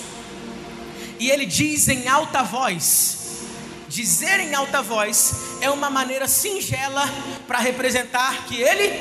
E 1.20 1.30
ele 1.30 1.46
diz 1.46 1.88
em 1.88 2.08
alta 2.08 2.44
voz: 2.44 3.46
dizer 3.88 4.42
em 4.42 4.54
alta 4.54 4.82
voz 4.82 5.60
é 5.62 5.70
uma 5.70 5.90
maneira 5.90 6.28
singela 6.28 7.08
para 7.48 7.60
representar 7.60 8.46
que 8.48 8.62
ele 8.62 8.92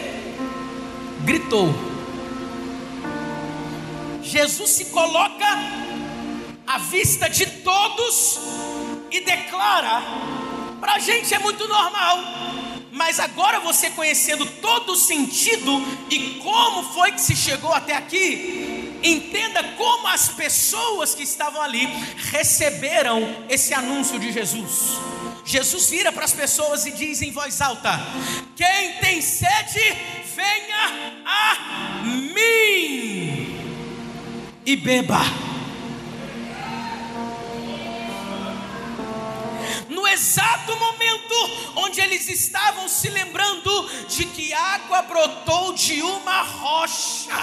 gritou. 1.25 1.75
Jesus 4.23 4.71
se 4.71 4.87
coloca 4.87 5.45
à 6.67 6.79
vista 6.79 7.29
de 7.29 7.47
todos 7.47 8.39
e 9.11 9.21
declara: 9.21 10.03
para 10.81 10.95
a 10.95 10.99
gente 10.99 11.33
é 11.33 11.39
muito 11.39 11.67
normal, 11.69 12.19
mas 12.93 13.21
agora 13.21 13.61
você 13.61 13.91
conhecendo 13.91 14.47
todo 14.47 14.93
o 14.93 14.97
sentido 14.97 15.83
e 16.11 16.41
como 16.43 16.83
foi 16.93 17.13
que 17.13 17.21
se 17.21 17.37
chegou 17.37 17.73
até 17.73 17.95
aqui, 17.95 18.99
entenda 19.03 19.63
como 19.77 20.09
as 20.09 20.29
pessoas 20.29 21.15
que 21.15 21.23
estavam 21.23 21.63
ali 21.63 21.87
receberam 22.31 23.45
esse 23.49 23.73
anúncio 23.73 24.19
de 24.19 24.33
Jesus. 24.33 24.99
Jesus 25.45 25.89
vira 25.91 26.11
para 26.11 26.25
as 26.25 26.33
pessoas 26.33 26.87
e 26.87 26.91
diz 26.91 27.23
em 27.23 27.31
voz 27.31 27.61
alta: 27.61 28.01
Quem 28.57 28.95
tem 29.01 29.21
sede, 29.21 29.97
venha 30.35 31.23
a 31.25 32.03
mim 32.05 33.57
e 34.67 34.77
beba. 34.77 35.46
Exato 40.09 40.77
momento 40.77 41.35
onde 41.77 42.01
eles 42.01 42.29
estavam 42.29 42.89
se 42.89 43.09
lembrando 43.11 43.91
de 44.09 44.25
que 44.25 44.53
água 44.55 45.03
brotou 45.03 45.73
de 45.73 46.03
uma 46.03 46.43
rocha 46.43 47.37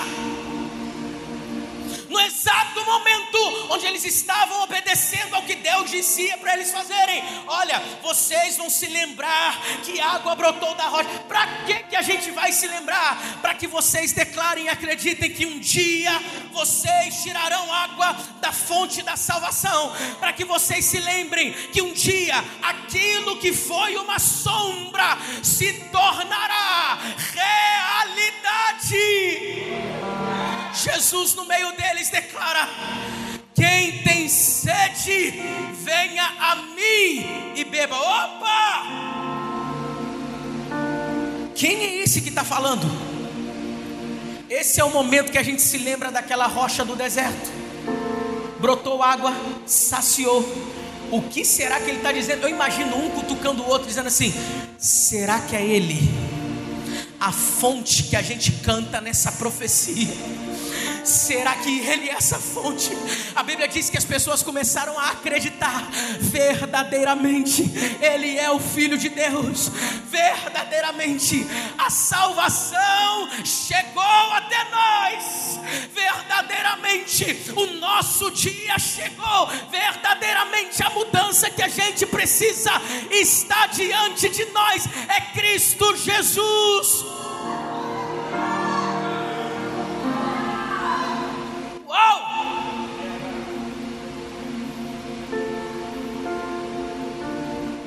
no 2.13 2.21
exato 2.21 2.85
momento 2.85 3.39
onde 3.71 3.87
eles 3.87 4.05
estavam 4.05 4.61
obedecendo 4.61 5.35
ao 5.35 5.41
que 5.41 5.55
Deus 5.55 5.89
dizia 5.89 6.37
para 6.37 6.53
eles 6.53 6.71
fazerem. 6.71 7.23
Olha, 7.47 7.81
vocês 8.03 8.55
vão 8.55 8.69
se 8.69 8.85
lembrar 8.85 9.59
que 9.83 9.99
água 9.99 10.35
brotou 10.35 10.75
da 10.75 10.85
rocha. 10.85 11.09
Para 11.27 11.47
que 11.65 11.73
que 11.89 11.95
a 11.95 12.03
gente 12.03 12.29
vai 12.29 12.51
se 12.51 12.67
lembrar? 12.67 13.39
Para 13.41 13.55
que 13.55 13.65
vocês 13.65 14.13
declarem 14.13 14.65
e 14.65 14.69
acreditem 14.69 15.33
que 15.33 15.47
um 15.47 15.57
dia 15.57 16.11
vocês 16.51 17.23
tirarão 17.23 17.73
água 17.73 18.15
da 18.39 18.51
fonte 18.51 19.01
da 19.01 19.17
salvação. 19.17 19.91
Para 20.19 20.33
que 20.33 20.45
vocês 20.45 20.85
se 20.85 20.99
lembrem 20.99 21.51
que 21.51 21.81
um 21.81 21.93
dia 21.93 22.35
aquilo 22.61 23.39
que 23.39 23.51
foi 23.51 23.95
uma 23.95 24.19
sombra 24.19 25.17
se 25.41 25.73
tornará 25.91 26.99
realidade. 27.33 28.53
Jesus 30.73 31.35
no 31.35 31.45
meio 31.45 31.71
deles 31.73 32.09
declara: 32.09 32.67
Quem 33.53 33.99
tem 34.03 34.27
sede, 34.27 35.33
venha 35.83 36.25
a 36.39 36.55
mim 36.55 37.53
e 37.55 37.63
beba. 37.63 37.95
Opa! 37.95 38.83
Quem 41.55 41.77
é 41.77 42.03
esse 42.03 42.21
que 42.21 42.29
está 42.29 42.43
falando? 42.43 42.87
Esse 44.49 44.81
é 44.81 44.83
o 44.83 44.89
momento 44.89 45.31
que 45.31 45.37
a 45.37 45.43
gente 45.43 45.61
se 45.61 45.77
lembra 45.77 46.11
daquela 46.11 46.47
rocha 46.47 46.83
do 46.83 46.95
deserto. 46.95 47.51
Brotou 48.59 49.03
água, 49.03 49.33
saciou. 49.65 50.43
O 51.11 51.21
que 51.21 51.45
será 51.45 51.79
que 51.79 51.89
ele 51.89 51.97
está 51.97 52.11
dizendo? 52.11 52.43
Eu 52.43 52.49
imagino 52.49 52.97
um 52.97 53.11
cutucando 53.11 53.61
o 53.61 53.67
outro, 53.67 53.87
dizendo 53.87 54.07
assim: 54.07 54.33
será 54.79 55.39
que 55.39 55.55
é 55.55 55.63
ele? 55.63 55.99
A 57.19 57.31
fonte 57.31 58.03
que 58.03 58.15
a 58.15 58.21
gente 58.21 58.51
canta 58.63 58.99
nessa 58.99 59.31
profecia 59.33 60.09
Será 61.03 61.55
que 61.55 61.79
Ele 61.79 62.09
é 62.09 62.13
essa 62.13 62.39
fonte? 62.39 62.91
A 63.35 63.43
Bíblia 63.43 63.67
diz 63.67 63.89
que 63.89 63.97
as 63.97 64.05
pessoas 64.05 64.41
começaram 64.41 64.97
a 64.97 65.11
acreditar 65.11 65.89
verdadeiramente, 66.19 67.63
Ele 68.01 68.37
é 68.37 68.49
o 68.49 68.59
Filho 68.59 68.97
de 68.97 69.09
Deus, 69.09 69.69
verdadeiramente, 70.09 71.45
a 71.77 71.89
salvação 71.89 73.29
chegou 73.43 74.03
até 74.03 74.57
nós, 74.69 75.59
verdadeiramente, 75.93 77.51
o 77.55 77.65
nosso 77.77 78.31
dia 78.31 78.77
chegou, 78.79 79.47
verdadeiramente, 79.69 80.81
a 80.83 80.89
mudança 80.89 81.49
que 81.49 81.61
a 81.61 81.67
gente 81.67 82.05
precisa 82.05 82.71
está 83.11 83.67
diante 83.67 84.29
de 84.29 84.45
nós, 84.45 84.87
é 85.07 85.21
Cristo 85.33 85.95
Jesus. 85.97 87.22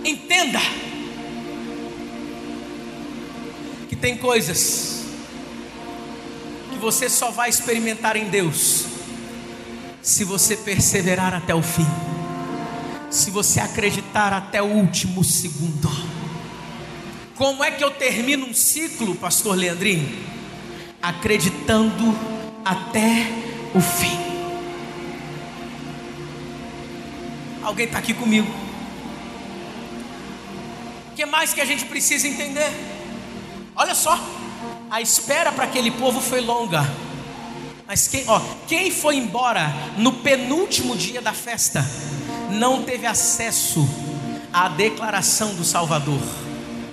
Entenda 0.04 0.60
que 3.88 3.96
tem 3.96 4.16
coisas 4.16 5.02
que 6.70 6.78
você 6.78 7.08
só 7.08 7.32
vai 7.32 7.48
experimentar 7.48 8.16
em 8.16 8.28
Deus 8.28 8.84
se 10.00 10.22
você 10.22 10.56
perseverar 10.56 11.34
até 11.34 11.52
o 11.52 11.62
fim, 11.62 11.86
se 13.10 13.32
você 13.32 13.58
acreditar 13.58 14.32
até 14.32 14.62
o 14.62 14.66
último 14.66 15.24
segundo. 15.24 15.90
Como 17.34 17.64
é 17.64 17.72
que 17.72 17.82
eu 17.82 17.90
termino 17.90 18.46
um 18.46 18.54
ciclo, 18.54 19.16
Pastor 19.16 19.56
Leandrinho? 19.56 20.24
Acreditando 21.02 22.16
até 22.64 23.45
o 23.76 23.80
fim. 23.80 24.18
Alguém 27.62 27.86
está 27.86 27.98
aqui 27.98 28.14
comigo? 28.14 28.66
que 31.16 31.24
mais 31.24 31.54
que 31.54 31.62
a 31.62 31.64
gente 31.64 31.86
precisa 31.86 32.28
entender? 32.28 32.70
Olha 33.74 33.94
só, 33.94 34.20
a 34.90 35.00
espera 35.00 35.50
para 35.50 35.64
aquele 35.64 35.90
povo 35.90 36.20
foi 36.20 36.42
longa. 36.42 36.86
Mas 37.86 38.06
quem, 38.06 38.22
ó, 38.28 38.38
quem 38.68 38.90
foi 38.90 39.16
embora 39.16 39.72
no 39.96 40.12
penúltimo 40.12 40.94
dia 40.94 41.22
da 41.22 41.32
festa 41.32 41.82
não 42.50 42.82
teve 42.82 43.06
acesso 43.06 43.88
à 44.52 44.68
declaração 44.68 45.54
do 45.54 45.64
Salvador. 45.64 46.20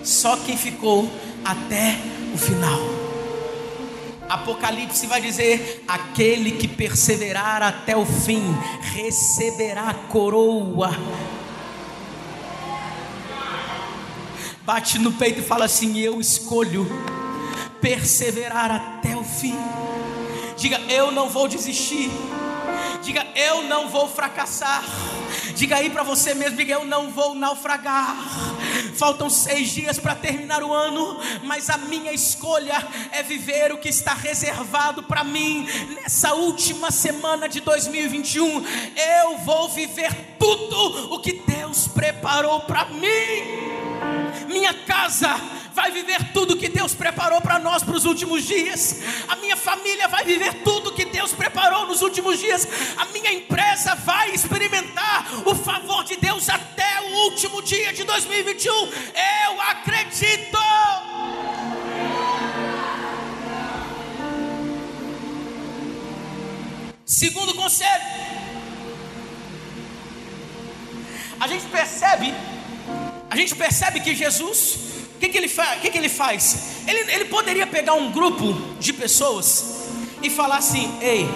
Só 0.04 0.38
quem 0.38 0.56
ficou 0.56 1.12
até 1.44 1.98
o 2.34 2.38
final. 2.38 3.03
Apocalipse 4.34 5.08
vai 5.08 5.22
dizer: 5.22 5.84
aquele 5.88 6.52
que 6.52 6.68
perseverar 6.68 7.62
até 7.62 7.96
o 7.96 8.06
fim 8.06 8.44
receberá 8.94 9.90
a 9.90 9.94
coroa 9.94 10.92
bate 14.66 14.98
no 14.98 15.12
peito 15.14 15.40
e 15.40 15.44
fala 15.44 15.66
assim: 15.66 16.00
Eu 16.00 16.20
escolho 16.20 16.88
perseverar 17.82 18.72
até 18.72 19.16
o 19.16 19.24
fim. 19.24 19.58
Diga, 20.58 20.80
eu 20.90 21.12
não 21.12 21.30
vou 21.30 21.48
desistir. 21.48 22.10
Diga, 23.02 23.26
eu 23.36 23.64
não 23.64 23.90
vou 23.90 24.08
fracassar. 24.08 24.84
Diga 25.56 25.78
aí 25.78 25.90
para 25.90 26.04
você 26.04 26.34
mesmo, 26.34 26.58
diga, 26.58 26.74
eu 26.74 26.86
não 26.86 27.12
vou 27.12 27.36
naufragar. 27.36 28.16
Faltam 28.96 29.30
seis 29.30 29.70
dias 29.70 30.00
para 30.00 30.16
terminar 30.16 30.64
o 30.64 30.74
ano, 30.74 31.20
mas 31.44 31.70
a 31.70 31.78
minha 31.78 32.12
escolha 32.12 32.86
é 33.12 33.24
viver 33.24 33.72
o 33.72 33.78
que 33.78 33.90
está 33.90 34.14
reservado 34.14 35.04
para 35.04 35.24
mim 35.24 35.68
nessa 35.96 36.34
última 36.34 36.92
semana 36.92 37.48
de 37.48 37.62
2021. 37.62 38.64
Eu 39.22 39.38
vou 39.40 39.70
viver 39.70 40.36
tudo 40.40 41.14
o 41.14 41.20
que 41.20 41.34
Deus 41.46 41.88
preparou 41.88 42.62
para 42.62 42.86
mim 42.86 43.74
minha 44.48 44.74
casa 44.74 45.30
vai 45.74 45.92
viver 45.92 46.32
tudo 46.34 46.56
que 46.56 46.70
Deus 46.70 46.94
preparou 46.94 47.42
para 47.42 47.60
nós 47.60 47.84
para 47.84 47.96
os 47.96 48.06
últimos 48.06 48.44
dias, 48.44 49.02
a 49.28 49.36
minha 49.38 49.58
família 49.58 50.08
vai 50.08 50.24
viver 50.24 50.54
tudo 50.64 50.94
que 50.94 51.06
Deus 51.06 51.34
preparou 51.34 51.88
nos 51.88 52.02
últimos 52.02 52.40
dias, 52.40 52.68
a 52.98 53.06
minha 53.06 53.34
empresa 53.34 53.96
vai 53.96 54.32
experimentar 54.32 55.26
o 55.46 55.56
favor 55.56 56.04
de 56.04 56.16
Deus 56.18 56.50
até 56.50 57.02
o 57.02 57.14
último 57.26 57.62
dia 57.62 57.92
de 57.94 58.04
2021. 58.04 58.72
Eu 58.74 59.62
acredito. 59.62 60.58
Segundo 67.06 67.54
conselho, 67.54 68.04
a 71.40 71.48
gente 71.48 71.66
percebe 71.68 72.34
a 73.34 73.36
gente 73.36 73.56
percebe 73.56 74.00
que 74.00 74.14
Jesus, 74.14 74.93
que, 75.24 75.30
que, 75.30 75.38
ele, 75.38 75.48
fa 75.48 75.78
que, 75.78 75.90
que 75.90 75.98
ele 75.98 76.10
faz? 76.10 76.84
Ele, 76.86 77.12
ele 77.12 77.26
poderia 77.26 77.66
pegar 77.66 77.94
um 77.94 78.12
grupo 78.12 78.54
de 78.78 78.92
pessoas 78.92 79.88
e 80.22 80.30
falar 80.30 80.58
assim: 80.58 80.98
ei, 81.02 81.30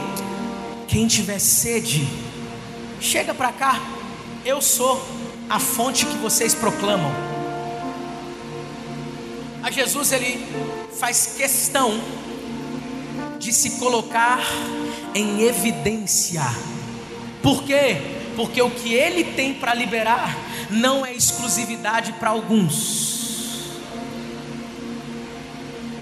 quem 0.90 1.08
tiver 1.08 1.40
sede, 1.40 2.06
chega 3.00 3.34
para 3.34 3.52
cá, 3.54 3.80
eu 4.44 4.62
sou 4.62 5.02
a 5.50 5.58
fonte 5.58 6.06
que 6.06 6.18
vocês 6.18 6.54
proclamam. 6.54 7.12
A 9.64 9.72
Jesus 9.72 10.12
ele 10.12 10.46
faz 11.00 11.36
questão 11.38 11.98
de 13.40 13.54
se 13.54 13.80
colocar 13.80 14.42
em 15.16 15.44
evidência. 15.44 16.44
Por 17.42 17.64
quê? 17.64 17.96
Porque 18.36 18.62
o 18.62 18.70
que 18.70 18.94
ele 18.94 19.24
tem 19.24 19.54
para 19.54 19.74
liberar 19.74 20.36
não 20.70 21.06
é 21.06 21.14
exclusividade 21.14 22.12
para 22.14 22.30
alguns. 22.32 23.17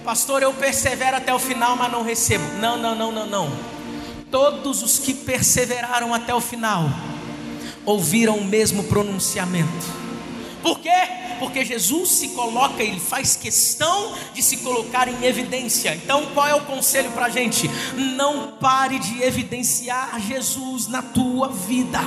Pastor, 0.05 0.43
eu 0.43 0.53
persevero 0.53 1.17
até 1.17 1.33
o 1.33 1.39
final, 1.39 1.75
mas 1.75 1.91
não 1.91 2.03
recebo. 2.03 2.43
Não, 2.59 2.77
não, 2.77 2.93
não, 2.93 3.11
não, 3.11 3.25
não. 3.25 3.51
Todos 4.29 4.83
os 4.83 4.99
que 4.99 5.15
perseveraram 5.15 6.13
até 6.13 6.33
o 6.33 6.39
final 6.39 6.87
ouviram 7.83 8.37
o 8.37 8.45
mesmo 8.45 8.83
pronunciamento. 8.83 10.05
Por 10.61 10.79
quê? 10.79 10.91
Porque 11.39 11.65
Jesus 11.65 12.09
se 12.09 12.29
coloca, 12.29 12.83
ele 12.83 12.99
faz 12.99 13.35
questão 13.35 14.13
de 14.31 14.43
se 14.43 14.57
colocar 14.57 15.07
em 15.07 15.25
evidência. 15.25 15.95
Então, 15.95 16.27
qual 16.35 16.47
é 16.47 16.53
o 16.53 16.61
conselho 16.61 17.11
para 17.11 17.25
a 17.25 17.29
gente? 17.29 17.67
Não 18.15 18.51
pare 18.59 18.99
de 18.99 19.23
evidenciar 19.23 20.19
Jesus 20.21 20.87
na 20.87 21.01
tua 21.01 21.49
vida. 21.49 21.99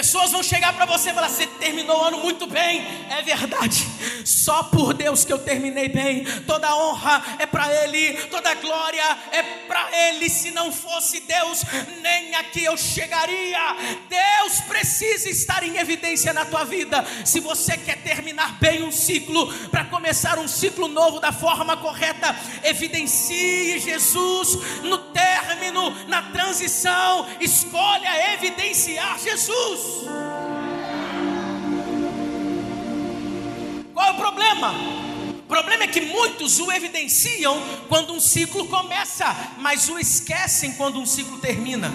Pessoas 0.00 0.30
vão 0.30 0.42
chegar 0.42 0.72
para 0.72 0.86
você 0.86 1.10
e 1.10 1.12
falar: 1.12 1.28
Você 1.28 1.46
terminou 1.46 1.98
o 1.98 2.04
ano 2.04 2.20
muito 2.20 2.46
bem. 2.46 2.80
É 3.10 3.20
verdade. 3.20 3.86
Só 4.24 4.62
por 4.62 4.94
Deus 4.94 5.26
que 5.26 5.32
eu 5.32 5.38
terminei 5.38 5.90
bem. 5.90 6.24
Toda 6.46 6.74
honra 6.74 7.22
é 7.38 7.44
para 7.44 7.70
Ele, 7.70 8.14
toda 8.28 8.54
glória 8.54 9.04
é 9.30 9.42
para 9.42 9.90
Ele. 10.08 10.30
Se 10.30 10.52
não 10.52 10.72
fosse 10.72 11.20
Deus, 11.20 11.62
nem 12.00 12.34
aqui 12.34 12.64
eu 12.64 12.78
chegaria. 12.78 13.76
Deus 14.08 14.62
precisa 14.62 15.28
estar 15.28 15.62
em 15.62 15.76
evidência 15.76 16.32
na 16.32 16.46
tua 16.46 16.64
vida. 16.64 17.04
Se 17.26 17.38
você 17.38 17.76
quer 17.76 18.00
terminar 18.02 18.58
bem 18.58 18.82
um 18.82 18.90
ciclo, 18.90 19.52
para 19.68 19.84
começar 19.84 20.38
um 20.38 20.48
ciclo 20.48 20.88
novo 20.88 21.20
da 21.20 21.30
forma 21.30 21.76
correta, 21.76 22.34
evidencie 22.64 23.78
Jesus 23.78 24.80
no 24.82 24.96
término, 24.96 25.90
na 26.08 26.22
transição. 26.22 27.26
Escolha 27.38 28.32
evidenciar 28.32 29.18
Jesus. 29.18 29.89
Qual 33.92 34.06
é 34.06 34.10
o 34.10 34.14
problema? 34.14 34.72
O 35.38 35.48
problema 35.48 35.84
é 35.84 35.86
que 35.88 36.00
muitos 36.00 36.58
o 36.60 36.70
evidenciam 36.70 37.60
quando 37.88 38.12
um 38.12 38.20
ciclo 38.20 38.66
começa, 38.68 39.26
mas 39.58 39.88
o 39.88 39.98
esquecem 39.98 40.72
quando 40.72 40.98
um 40.98 41.06
ciclo 41.06 41.38
termina. 41.38 41.92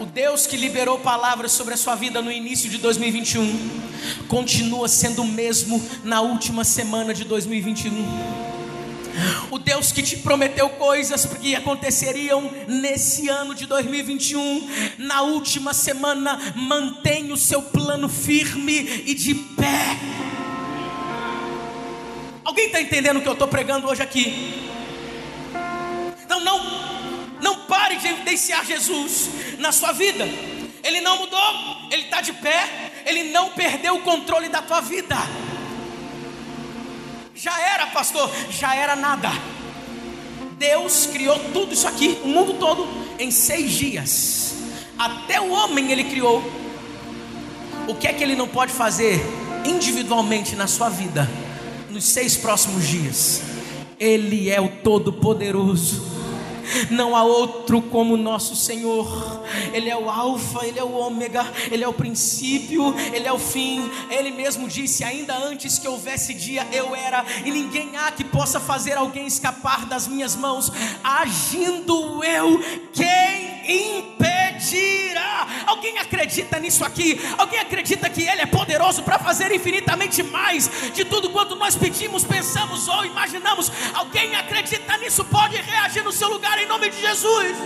O 0.00 0.06
Deus 0.06 0.46
que 0.46 0.56
liberou 0.56 0.98
palavras 0.98 1.52
sobre 1.52 1.74
a 1.74 1.76
sua 1.76 1.94
vida 1.94 2.22
no 2.22 2.30
início 2.30 2.70
de 2.70 2.78
2021 2.78 3.86
continua 4.28 4.88
sendo 4.88 5.22
o 5.22 5.26
mesmo 5.26 5.82
na 6.04 6.20
última 6.20 6.64
semana 6.64 7.12
de 7.12 7.24
2021. 7.24 8.45
O 9.50 9.58
Deus 9.58 9.92
que 9.92 10.02
te 10.02 10.16
prometeu 10.18 10.68
coisas 10.70 11.24
que 11.24 11.54
aconteceriam 11.54 12.50
nesse 12.66 13.28
ano 13.28 13.54
de 13.54 13.66
2021, 13.66 14.68
na 14.98 15.22
última 15.22 15.72
semana, 15.72 16.54
mantém 16.54 17.32
o 17.32 17.36
seu 17.36 17.62
plano 17.62 18.08
firme 18.08 19.04
e 19.06 19.14
de 19.14 19.34
pé. 19.34 19.96
Alguém 22.44 22.66
está 22.66 22.80
entendendo 22.80 23.18
o 23.18 23.22
que 23.22 23.28
eu 23.28 23.32
estou 23.32 23.48
pregando 23.48 23.88
hoje 23.88 24.02
aqui? 24.02 24.62
Não, 26.28 26.40
não, 26.40 26.60
não 27.40 27.56
pare 27.66 27.96
de 27.96 28.08
evidenciar 28.08 28.64
Jesus 28.64 29.28
na 29.58 29.72
sua 29.72 29.92
vida. 29.92 30.24
Ele 30.82 31.00
não 31.00 31.18
mudou, 31.18 31.40
ele 31.90 32.02
está 32.02 32.20
de 32.20 32.32
pé, 32.32 32.92
ele 33.04 33.24
não 33.24 33.50
perdeu 33.50 33.96
o 33.96 34.02
controle 34.02 34.48
da 34.48 34.62
tua 34.62 34.80
vida. 34.80 35.16
Já 37.36 37.60
era, 37.60 37.86
pastor, 37.88 38.30
já 38.50 38.74
era 38.74 38.96
nada. 38.96 39.30
Deus 40.58 41.06
criou 41.12 41.38
tudo 41.52 41.74
isso 41.74 41.86
aqui, 41.86 42.18
o 42.24 42.28
mundo 42.28 42.54
todo, 42.54 42.88
em 43.18 43.30
seis 43.30 43.72
dias. 43.72 44.54
Até 44.98 45.38
o 45.38 45.50
homem 45.50 45.92
ele 45.92 46.04
criou. 46.04 46.42
O 47.86 47.94
que 47.94 48.08
é 48.08 48.12
que 48.14 48.24
ele 48.24 48.34
não 48.34 48.48
pode 48.48 48.72
fazer 48.72 49.20
individualmente 49.66 50.56
na 50.56 50.66
sua 50.66 50.88
vida 50.88 51.28
nos 51.90 52.04
seis 52.04 52.36
próximos 52.36 52.88
dias? 52.88 53.42
Ele 54.00 54.48
é 54.48 54.58
o 54.58 54.68
Todo-Poderoso 54.82 56.02
não 56.90 57.16
há 57.16 57.22
outro 57.22 57.82
como 57.82 58.16
nosso 58.16 58.56
Senhor. 58.56 59.44
Ele 59.72 59.88
é 59.88 59.96
o 59.96 60.08
Alfa, 60.08 60.64
Ele 60.66 60.78
é 60.78 60.84
o 60.84 60.92
Ômega, 60.92 61.46
Ele 61.70 61.84
é 61.84 61.88
o 61.88 61.92
princípio, 61.92 62.94
Ele 63.12 63.26
é 63.26 63.32
o 63.32 63.38
fim. 63.38 63.90
Ele 64.10 64.30
mesmo 64.30 64.68
disse: 64.68 65.04
ainda 65.04 65.36
antes 65.36 65.78
que 65.78 65.88
houvesse 65.88 66.34
dia, 66.34 66.66
eu 66.72 66.94
era, 66.94 67.24
e 67.44 67.50
ninguém 67.50 67.96
há 67.96 68.10
que 68.10 68.24
possa 68.24 68.60
fazer 68.60 68.92
alguém 68.94 69.26
escapar 69.26 69.86
das 69.86 70.06
minhas 70.06 70.36
mãos. 70.36 70.70
Agindo 71.02 72.22
eu, 72.24 72.60
quem 72.92 73.98
impedirá? 73.98 75.46
Alguém 75.66 75.98
acredita 75.98 76.58
nisso 76.58 76.84
aqui? 76.84 77.20
Alguém 77.36 77.58
acredita 77.60 78.08
que 78.08 78.22
Ele 78.22 78.42
é 78.42 78.46
poderoso 78.46 79.02
para 79.02 79.18
fazer 79.18 79.52
infinitamente 79.52 80.22
mais 80.22 80.70
de 80.94 81.04
tudo 81.04 81.30
quanto 81.30 81.56
nós 81.56 81.76
pedimos, 81.76 82.24
pensamos 82.24 82.88
ou 82.88 83.04
imaginamos? 83.04 83.70
Alguém 83.94 84.34
acredita 84.36 84.96
nisso? 84.98 85.24
Pode 85.24 85.56
reagir 85.56 86.02
no 86.04 86.12
seu 86.12 86.28
lugar 86.28 86.55
em 86.58 86.66
nome 86.66 86.90
de 86.90 87.00
Jesus. 87.00 87.56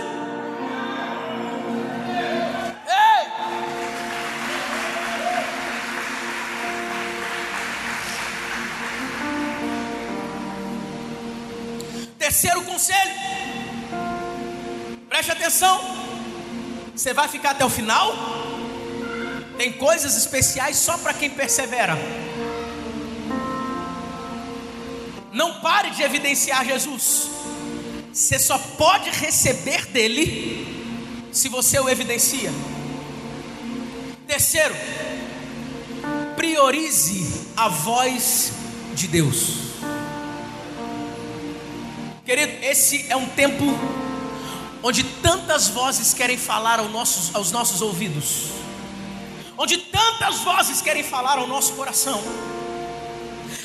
Ei! 2.87 3.27
Terceiro 12.17 12.61
conselho, 12.63 13.15
preste 15.09 15.31
atenção. 15.31 15.79
Você 16.95 17.13
vai 17.13 17.27
ficar 17.27 17.51
até 17.51 17.65
o 17.65 17.69
final? 17.69 18.13
Tem 19.57 19.73
coisas 19.73 20.17
especiais 20.17 20.77
só 20.77 20.97
para 20.97 21.13
quem 21.13 21.29
persevera. 21.29 21.97
Não 25.31 25.61
pare 25.61 25.91
de 25.91 26.03
evidenciar 26.03 26.65
Jesus. 26.65 27.40
Você 28.13 28.37
só 28.37 28.57
pode 28.57 29.09
receber 29.09 29.85
dele 29.87 31.29
se 31.31 31.47
você 31.47 31.79
o 31.79 31.87
evidencia. 31.87 32.51
Terceiro, 34.27 34.75
priorize 36.35 37.47
a 37.55 37.69
voz 37.69 38.51
de 38.93 39.07
Deus. 39.07 39.71
Querido, 42.25 42.51
esse 42.65 43.05
é 43.09 43.15
um 43.15 43.27
tempo 43.27 43.63
onde 44.83 45.03
tantas 45.03 45.69
vozes 45.69 46.13
querem 46.13 46.37
falar 46.37 46.79
aos 46.79 46.91
nossos, 46.91 47.33
aos 47.33 47.51
nossos 47.51 47.81
ouvidos, 47.81 48.47
onde 49.57 49.77
tantas 49.77 50.39
vozes 50.39 50.81
querem 50.81 51.03
falar 51.03 51.37
ao 51.37 51.47
nosso 51.47 51.73
coração. 51.73 52.21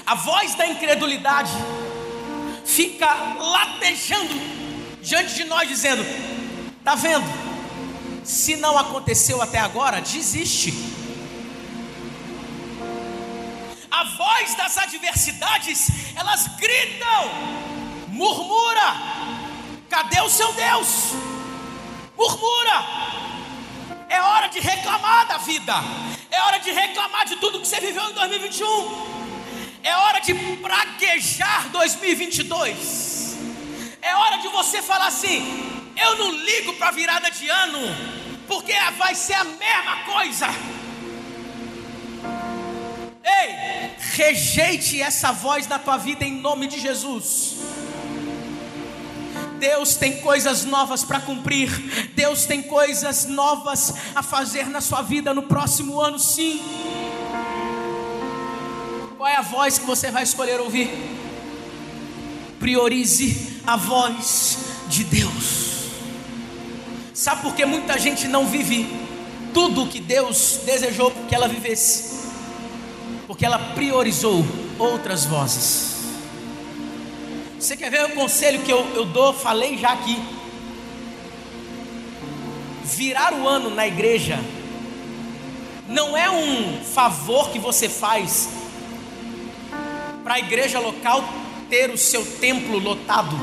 A 0.06 0.14
voz 0.14 0.54
da 0.54 0.68
incredulidade 0.68 1.52
fica 2.76 3.10
latejando 3.38 4.34
diante 5.00 5.34
de 5.34 5.44
nós, 5.44 5.66
dizendo: 5.66 6.04
Está 6.78 6.94
vendo? 6.94 7.26
Se 8.22 8.56
não 8.56 8.76
aconteceu 8.76 9.40
até 9.40 9.58
agora, 9.58 10.00
desiste. 10.02 10.74
A 13.90 14.04
voz 14.04 14.54
das 14.56 14.76
adversidades, 14.76 15.88
elas 16.14 16.48
gritam, 16.58 17.22
murmura: 18.08 18.88
Cadê 19.88 20.20
o 20.20 20.28
seu 20.28 20.52
Deus? 20.52 21.12
Murmura. 22.14 22.84
É 24.08 24.20
hora 24.20 24.48
de 24.48 24.60
reclamar 24.60 25.26
da 25.26 25.38
vida. 25.38 25.74
É 26.30 26.42
hora 26.42 26.58
de 26.58 26.70
reclamar 26.70 27.24
de 27.24 27.36
tudo 27.36 27.60
que 27.60 27.66
você 27.66 27.80
viveu 27.80 28.10
em 28.10 28.12
2021. 28.12 29.15
É 29.86 29.96
hora 29.98 30.18
de 30.18 30.34
praguejar 30.34 31.68
2022. 31.68 33.36
É 34.02 34.16
hora 34.16 34.38
de 34.38 34.48
você 34.48 34.82
falar 34.82 35.06
assim: 35.06 35.46
eu 35.96 36.18
não 36.18 36.32
ligo 36.32 36.72
para 36.72 36.90
virada 36.90 37.30
de 37.30 37.48
ano, 37.48 37.78
porque 38.48 38.72
vai 38.98 39.14
ser 39.14 39.34
a 39.34 39.44
mesma 39.44 39.96
coisa. 40.04 40.48
Ei, 43.22 43.94
rejeite 44.16 45.00
essa 45.00 45.30
voz 45.30 45.68
da 45.68 45.78
tua 45.78 45.96
vida 45.98 46.24
em 46.24 46.32
nome 46.32 46.66
de 46.66 46.80
Jesus. 46.80 47.54
Deus 49.60 49.94
tem 49.94 50.20
coisas 50.20 50.64
novas 50.64 51.04
para 51.04 51.20
cumprir, 51.20 51.70
Deus 52.12 52.44
tem 52.44 52.60
coisas 52.60 53.26
novas 53.26 53.94
a 54.16 54.22
fazer 54.22 54.68
na 54.68 54.80
sua 54.80 55.02
vida 55.02 55.32
no 55.32 55.44
próximo 55.44 56.00
ano, 56.00 56.18
sim. 56.18 56.60
Qual 59.26 59.34
é 59.34 59.38
a 59.38 59.42
voz 59.42 59.76
que 59.76 59.84
você 59.84 60.08
vai 60.08 60.22
escolher 60.22 60.60
ouvir? 60.60 60.88
Priorize 62.60 63.60
a 63.66 63.76
voz 63.76 64.58
de 64.86 65.02
Deus. 65.02 65.88
Sabe 67.12 67.42
por 67.42 67.52
que 67.52 67.66
muita 67.66 67.98
gente 67.98 68.28
não 68.28 68.46
vive 68.46 68.86
tudo 69.52 69.82
o 69.82 69.88
que 69.88 69.98
Deus 69.98 70.60
desejou 70.64 71.10
que 71.28 71.34
ela 71.34 71.48
vivesse, 71.48 72.30
porque 73.26 73.44
ela 73.44 73.58
priorizou 73.58 74.46
outras 74.78 75.24
vozes. 75.24 75.96
Você 77.58 77.76
quer 77.76 77.90
ver 77.90 78.04
o 78.04 78.10
conselho 78.10 78.62
que 78.62 78.70
eu, 78.70 78.86
eu 78.94 79.06
dou? 79.06 79.34
Falei 79.34 79.76
já 79.76 79.92
aqui. 79.92 80.22
Virar 82.84 83.34
o 83.34 83.48
ano 83.48 83.70
na 83.70 83.88
igreja 83.88 84.38
não 85.88 86.16
é 86.16 86.30
um 86.30 86.80
favor 86.84 87.50
que 87.50 87.58
você 87.58 87.88
faz 87.88 88.65
para 90.26 90.34
a 90.34 90.38
igreja 90.40 90.80
local 90.80 91.22
ter 91.70 91.88
o 91.88 91.96
seu 91.96 92.26
templo 92.26 92.80
lotado. 92.80 93.38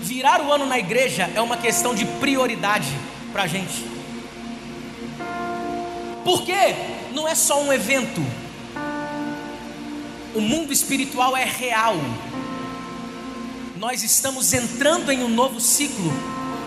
Virar 0.00 0.40
o 0.40 0.52
ano 0.52 0.66
na 0.66 0.78
igreja 0.78 1.28
é 1.34 1.40
uma 1.40 1.56
questão 1.56 1.96
de 1.96 2.04
prioridade 2.04 2.86
para 3.32 3.42
a 3.42 3.46
gente. 3.48 3.84
Porque 6.22 6.54
não 7.12 7.26
é 7.26 7.34
só 7.34 7.60
um 7.60 7.72
evento, 7.72 8.24
o 10.32 10.40
mundo 10.40 10.72
espiritual 10.72 11.36
é 11.36 11.42
real. 11.42 11.96
Nós 13.76 14.04
estamos 14.04 14.52
entrando 14.52 15.10
em 15.10 15.24
um 15.24 15.28
novo 15.28 15.60
ciclo, 15.60 16.12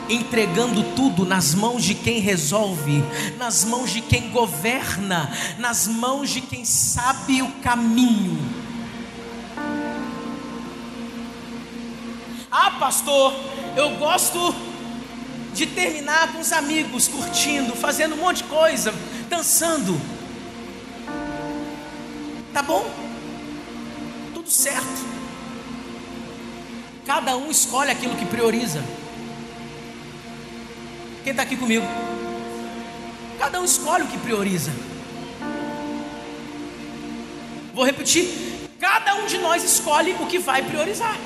entregando 0.10 0.84
tudo 0.96 1.26
nas 1.26 1.54
mãos 1.54 1.84
de 1.84 1.96
quem 1.96 2.20
resolve, 2.20 3.04
nas 3.38 3.64
mãos 3.64 3.92
de 3.92 4.02
quem 4.02 4.30
governa, 4.30 5.32
nas 5.58 5.88
mãos 5.88 6.30
de 6.30 6.42
quem 6.42 6.66
sabe 6.66 7.42
o 7.42 7.52
caminho. 7.64 8.38
Ah, 12.52 12.72
pastor, 12.72 13.34
eu 13.76 13.98
gosto 13.98 14.56
de 15.54 15.66
terminar 15.66 16.32
com 16.32 16.40
os 16.40 16.52
amigos, 16.52 17.08
curtindo, 17.08 17.76
fazendo 17.76 18.16
um 18.16 18.20
monte 18.20 18.38
de 18.38 18.44
coisa, 18.46 18.94
dançando. 19.30 20.00
Tá 22.54 22.62
bom? 22.62 23.08
tudo 24.48 24.50
certo. 24.50 25.06
Cada 27.06 27.36
um 27.36 27.52
escolhe 27.52 27.92
aquilo 27.92 28.16
que 28.16 28.26
prioriza. 28.26 28.84
Quem 31.28 31.32
está 31.32 31.44
aqui 31.44 31.58
comigo? 31.58 31.86
Cada 33.38 33.60
um 33.60 33.66
escolhe 33.66 34.06
o 34.06 34.08
que 34.08 34.18
prioriza. 34.18 34.72
Vou 37.74 37.84
repetir: 37.84 38.70
cada 38.80 39.14
um 39.16 39.26
de 39.26 39.38
nós 39.40 39.62
escolhe 39.62 40.14
o 40.22 40.26
que 40.28 40.40
vai 40.40 40.64
priorizar. 40.64 41.18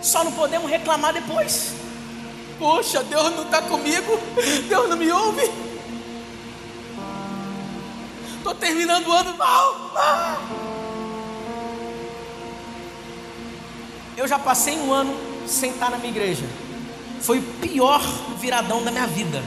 Só 0.00 0.24
não 0.24 0.32
podemos 0.32 0.70
reclamar 0.70 1.12
depois. 1.12 1.74
Poxa, 2.58 3.02
Deus 3.02 3.36
não 3.36 3.42
está 3.42 3.60
comigo, 3.60 4.18
Deus 4.66 4.88
não 4.88 4.96
me 4.96 5.12
ouve. 5.12 5.42
Estou 8.38 8.54
terminando 8.54 9.06
o 9.06 9.12
ano 9.12 9.36
mal. 9.36 9.92
Eu 14.16 14.26
já 14.26 14.38
passei 14.38 14.78
um 14.78 14.90
ano 14.94 15.14
sem 15.46 15.72
estar 15.72 15.90
na 15.90 15.98
minha 15.98 16.10
igreja. 16.10 16.69
Foi 17.20 17.38
o 17.38 17.42
pior 17.60 18.02
viradão 18.38 18.82
da 18.82 18.90
minha 18.90 19.06
vida. 19.06 19.42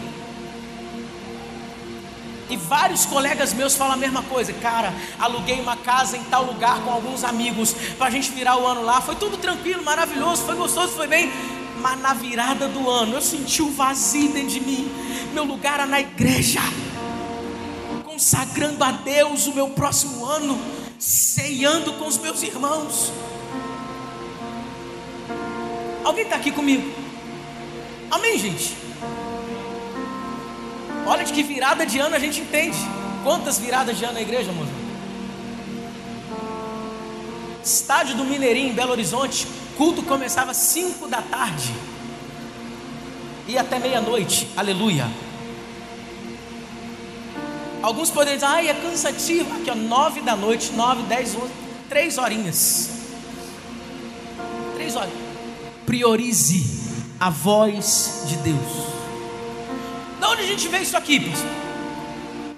E 2.49 2.57
vários 2.57 3.05
colegas 3.05 3.53
meus 3.53 3.75
falam 3.75 3.93
a 3.93 3.97
mesma 3.97 4.21
coisa. 4.21 4.53
Cara, 4.53 4.93
aluguei 5.19 5.59
uma 5.59 5.75
casa 5.75 6.17
em 6.17 6.23
tal 6.25 6.43
lugar 6.45 6.81
com 6.81 6.91
alguns 6.91 7.23
amigos 7.23 7.73
para 7.97 8.07
a 8.07 8.09
gente 8.11 8.31
virar 8.31 8.57
o 8.57 8.67
ano 8.67 8.83
lá. 8.83 9.01
Foi 9.01 9.15
tudo 9.15 9.37
tranquilo, 9.37 9.83
maravilhoso, 9.83 10.43
foi 10.43 10.55
gostoso, 10.55 10.93
foi 10.93 11.07
bem. 11.07 11.31
Mas 11.81 11.99
na 11.99 12.13
virada 12.13 12.67
do 12.67 12.89
ano 12.89 13.15
eu 13.15 13.21
senti 13.21 13.61
o 13.61 13.67
um 13.67 13.71
vazio 13.71 14.31
dentro 14.31 14.49
de 14.49 14.59
mim. 14.59 14.91
Meu 15.33 15.43
lugar 15.45 15.75
era 15.75 15.85
na 15.87 15.99
igreja, 15.99 16.61
consagrando 18.05 18.83
a 18.83 18.91
Deus 18.91 19.47
o 19.47 19.55
meu 19.55 19.69
próximo 19.71 20.23
ano, 20.23 20.59
ceando 20.99 21.93
com 21.93 22.05
os 22.05 22.19
meus 22.19 22.43
irmãos. 22.43 23.11
Alguém 26.03 26.25
está 26.25 26.35
aqui 26.35 26.51
comigo? 26.51 27.02
Amém, 28.13 28.37
gente? 28.37 28.77
Olha 31.03 31.23
de 31.23 31.33
que 31.33 31.41
virada 31.41 31.83
de 31.83 31.97
ano 31.97 32.15
a 32.15 32.19
gente 32.19 32.41
entende. 32.41 32.77
Quantas 33.23 33.57
viradas 33.57 33.97
de 33.97 34.05
ano 34.05 34.13
na 34.13 34.21
igreja, 34.21 34.51
moço? 34.51 34.71
Estádio 37.63 38.15
do 38.15 38.23
Mineirinho, 38.23 38.69
em 38.69 38.73
Belo 38.73 38.91
Horizonte, 38.91 39.47
culto 39.77 40.03
começava 40.03 40.51
às 40.51 40.57
5 40.57 41.07
da 41.07 41.23
tarde 41.23 41.73
e 43.47 43.57
até 43.57 43.79
meia-noite, 43.79 44.47
aleluia. 44.55 45.09
Alguns 47.81 48.11
podem 48.11 48.35
dizer, 48.35 48.45
ai, 48.45 48.69
é 48.69 48.75
cansativo. 48.75 49.55
Aqui, 49.57 49.71
ó, 49.71 49.75
9 49.75 50.21
da 50.21 50.35
noite, 50.35 50.71
9, 50.71 51.03
10, 51.03 51.35
11, 51.35 51.51
3 51.89 52.17
horinhas. 52.19 52.89
3 54.75 54.95
horas 54.97 55.23
priorize 55.85 56.82
a 57.23 57.29
voz 57.29 58.23
de 58.27 58.35
Deus. 58.35 58.59
De 60.19 60.25
onde 60.25 60.41
a 60.41 60.45
gente 60.45 60.67
vê 60.67 60.79
isso 60.79 60.97
aqui? 60.97 61.21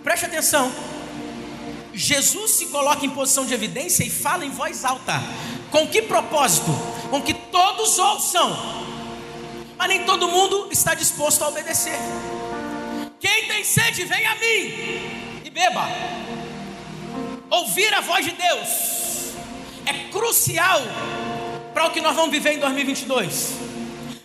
Preste 0.04 0.26
atenção. 0.26 0.72
Jesus 1.94 2.50
se 2.50 2.66
coloca 2.66 3.06
em 3.06 3.12
posição 3.12 3.46
de 3.46 3.54
evidência 3.54 4.04
e 4.04 4.10
fala 4.10 4.44
em 4.44 4.50
voz 4.50 4.84
alta. 4.84 5.22
Com 5.70 5.88
que 5.88 6.02
propósito? 6.02 6.72
Com 7.12 7.22
que 7.22 7.36
todos 7.36 8.00
ouçam. 8.00 8.58
Mas 9.78 9.88
nem 9.88 10.04
todo 10.04 10.28
mundo 10.28 10.70
está 10.72 10.96
disposto 10.96 11.44
a 11.44 11.50
obedecer. 11.50 12.00
Quem 13.20 13.48
tem 13.48 13.64
sede, 13.64 14.04
vem 14.04 14.26
a 14.26 14.34
mim 14.34 15.44
e 15.46 15.50
beba. 15.54 15.88
Ouvir 17.52 17.94
a 17.94 18.02
voz 18.02 18.26
de 18.26 18.32
Deus 18.32 19.36
é 19.86 20.10
crucial 20.12 20.82
para 21.72 21.86
o 21.86 21.92
que 21.92 22.02
nós 22.02 22.16
vamos 22.16 22.32
viver 22.32 22.54
em 22.54 22.60
2022. 22.60 23.65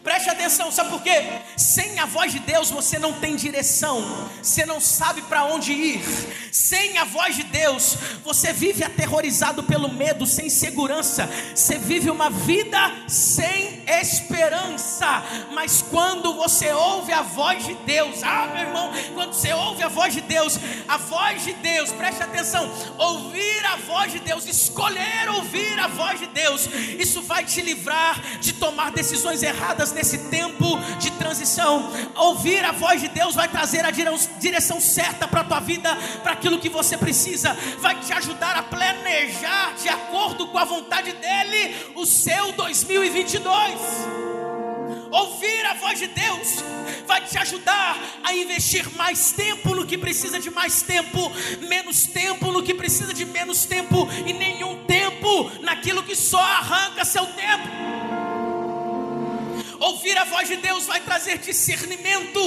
Preste 0.02 0.30
atenção, 0.30 0.72
sabe 0.72 0.88
por 0.88 1.02
quê? 1.02 1.22
Sem 1.58 1.98
a 1.98 2.06
voz 2.06 2.32
de 2.32 2.38
Deus 2.38 2.70
você 2.70 2.98
não 2.98 3.12
tem 3.12 3.36
direção, 3.36 4.02
você 4.42 4.64
não 4.64 4.80
sabe 4.80 5.20
para 5.22 5.44
onde 5.44 5.72
ir. 5.72 6.02
Sem 6.50 6.96
a 6.96 7.04
voz 7.04 7.36
de 7.36 7.42
Deus 7.42 7.98
você 8.24 8.50
vive 8.50 8.82
aterrorizado 8.82 9.62
pelo 9.62 9.92
medo, 9.92 10.24
sem 10.24 10.48
segurança, 10.48 11.28
você 11.54 11.78
vive 11.78 12.10
uma 12.10 12.30
vida 12.30 12.78
sem 13.06 13.84
esperança. 13.86 15.22
Mas 15.52 15.82
quando 15.82 16.34
você 16.34 16.72
ouve 16.72 17.12
a 17.12 17.20
voz 17.20 17.66
de 17.66 17.74
Deus, 17.74 18.22
ah, 18.22 18.48
meu 18.54 18.62
irmão, 18.62 18.90
quando 19.12 19.34
você 19.34 19.52
ouve 19.52 19.82
a 19.82 19.88
voz 19.88 20.14
de 20.14 20.22
Deus, 20.22 20.58
a 20.88 20.96
voz 20.96 21.44
de 21.44 21.52
Deus, 21.52 21.92
preste 21.92 22.22
atenção, 22.22 22.72
ouvir 22.96 23.66
a 23.66 23.76
voz 23.76 24.12
de 24.12 24.18
Deus, 24.20 24.46
escolher 24.46 25.28
ouvir 25.28 25.78
a 25.78 25.88
voz 25.88 26.18
de 26.18 26.26
Deus, 26.28 26.66
isso 26.98 27.20
vai 27.20 27.44
te 27.44 27.60
livrar 27.60 28.18
de 28.40 28.54
tomar 28.54 28.90
decisões 28.92 29.42
erradas 29.42 29.89
nesse 29.92 30.18
tempo 30.18 30.78
de 30.98 31.10
transição. 31.12 31.90
Ouvir 32.16 32.64
a 32.64 32.72
voz 32.72 33.00
de 33.00 33.08
Deus 33.08 33.34
vai 33.34 33.48
trazer 33.48 33.84
a 33.84 33.90
direção 33.90 34.80
certa 34.80 35.26
para 35.26 35.40
a 35.40 35.44
tua 35.44 35.60
vida, 35.60 35.96
para 36.22 36.32
aquilo 36.32 36.58
que 36.58 36.68
você 36.68 36.96
precisa, 36.96 37.56
vai 37.78 37.98
te 38.00 38.12
ajudar 38.12 38.56
a 38.56 38.62
planejar 38.62 39.74
de 39.80 39.88
acordo 39.88 40.48
com 40.48 40.58
a 40.58 40.64
vontade 40.64 41.12
dEle 41.12 41.92
o 41.94 42.06
seu 42.06 42.52
2022. 42.52 44.30
Ouvir 45.10 45.66
a 45.66 45.74
voz 45.74 45.98
de 45.98 46.06
Deus 46.06 46.64
vai 47.06 47.20
te 47.22 47.36
ajudar 47.36 47.98
a 48.22 48.32
investir 48.32 48.88
mais 48.96 49.32
tempo 49.32 49.74
no 49.74 49.84
que 49.84 49.98
precisa 49.98 50.38
de 50.38 50.50
mais 50.50 50.82
tempo, 50.82 51.30
menos 51.68 52.06
tempo 52.06 52.52
no 52.52 52.62
que 52.62 52.74
precisa 52.74 53.12
de 53.12 53.24
menos 53.24 53.64
tempo 53.64 54.08
e 54.24 54.32
nenhum 54.32 54.84
tempo 54.84 55.50
naquilo 55.62 56.04
que 56.04 56.14
só 56.14 56.40
arranca 56.40 57.04
seu 57.04 57.26
tempo. 57.26 57.89
Ouvir 59.80 60.16
a 60.18 60.24
voz 60.24 60.46
de 60.46 60.56
Deus 60.56 60.84
vai 60.84 61.00
trazer 61.00 61.38
discernimento 61.38 62.38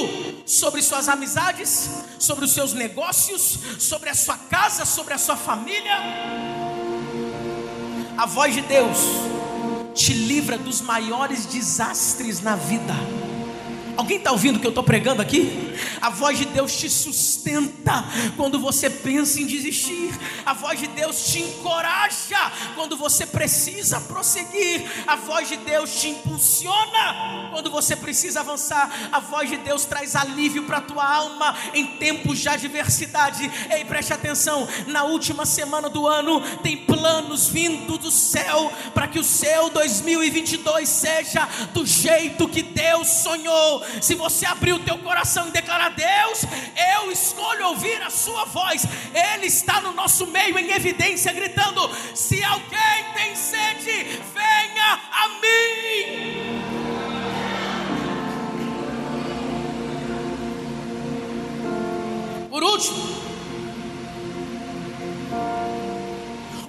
sobre 0.45 0.83
suas 0.83 1.09
amizades, 1.09 1.89
sobre 2.19 2.45
os 2.45 2.51
seus 2.51 2.73
negócios, 2.73 3.57
sobre 3.79 4.09
a 4.09 4.13
sua 4.13 4.37
casa, 4.37 4.85
sobre 4.85 5.15
a 5.15 5.17
sua 5.17 5.35
família. 5.35 5.97
A 8.15 8.27
voz 8.27 8.53
de 8.53 8.61
Deus 8.61 8.99
te 9.95 10.13
livra 10.13 10.59
dos 10.59 10.79
maiores 10.81 11.47
desastres 11.47 12.39
na 12.39 12.55
vida. 12.55 12.93
Alguém 13.95 14.17
está 14.17 14.31
ouvindo 14.31 14.57
o 14.57 14.59
que 14.59 14.65
eu 14.65 14.71
estou 14.71 14.83
pregando 14.83 15.21
aqui? 15.21 15.73
A 16.01 16.09
voz 16.09 16.37
de 16.37 16.45
Deus 16.45 16.75
te 16.75 16.89
sustenta 16.89 18.03
quando 18.35 18.59
você 18.59 18.89
pensa 18.89 19.39
em 19.39 19.45
desistir. 19.45 20.11
A 20.45 20.53
voz 20.53 20.79
de 20.79 20.87
Deus 20.87 21.27
te 21.27 21.39
encoraja 21.39 22.51
quando 22.75 22.97
você 22.97 23.25
precisa 23.25 24.01
prosseguir. 24.01 24.83
A 25.05 25.15
voz 25.15 25.47
de 25.47 25.57
Deus 25.57 26.01
te 26.01 26.09
impulsiona 26.09 27.49
quando 27.51 27.69
você 27.69 27.95
precisa 27.95 28.39
avançar. 28.39 28.91
A 29.11 29.19
voz 29.19 29.49
de 29.49 29.57
Deus 29.57 29.85
traz 29.85 30.15
alívio 30.15 30.63
para 30.63 30.77
a 30.77 30.81
tua 30.81 31.05
alma 31.05 31.55
em 31.73 31.85
tempos 31.97 32.39
de 32.39 32.49
adversidade. 32.49 33.49
Ei, 33.69 33.85
preste 33.85 34.11
atenção: 34.11 34.67
na 34.87 35.03
última 35.03 35.45
semana 35.45 35.87
do 35.89 36.07
ano, 36.07 36.41
tem 36.63 36.77
planos 36.77 37.47
vindo 37.47 37.97
do 37.97 38.09
céu 38.09 38.71
para 38.93 39.07
que 39.07 39.19
o 39.19 39.23
seu 39.23 39.69
2022 39.69 40.89
seja 40.89 41.47
do 41.73 41.85
jeito 41.85 42.47
que 42.47 42.63
Deus 42.63 43.07
sonhou 43.07 43.82
se 44.01 44.15
você 44.15 44.45
abrir 44.45 44.73
o 44.73 44.79
teu 44.79 44.97
coração 44.99 45.47
e 45.47 45.51
declarar: 45.51 45.89
Deus, 45.89 46.43
eu 46.95 47.11
escolho 47.11 47.67
ouvir 47.67 48.01
a 48.01 48.09
Sua 48.09 48.45
voz, 48.45 48.85
Ele 49.13 49.47
está 49.47 49.81
no 49.81 49.93
nosso 49.93 50.27
meio 50.27 50.57
em 50.57 50.71
evidência, 50.71 51.31
gritando: 51.31 51.89
Se 52.15 52.43
alguém 52.43 53.13
tem 53.15 53.35
sede, 53.35 54.21
venha 54.33 54.99
a 55.11 55.27
mim. 55.41 56.63
Por 62.49 62.63
último, 62.63 63.23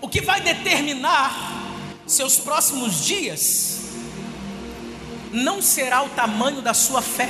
o 0.00 0.08
que 0.08 0.22
vai 0.22 0.40
determinar 0.40 1.52
seus 2.06 2.38
próximos 2.38 3.04
dias 3.04 3.83
não 5.34 5.60
será 5.60 6.04
o 6.04 6.08
tamanho 6.10 6.62
da 6.62 6.72
sua 6.72 7.02
fé, 7.02 7.28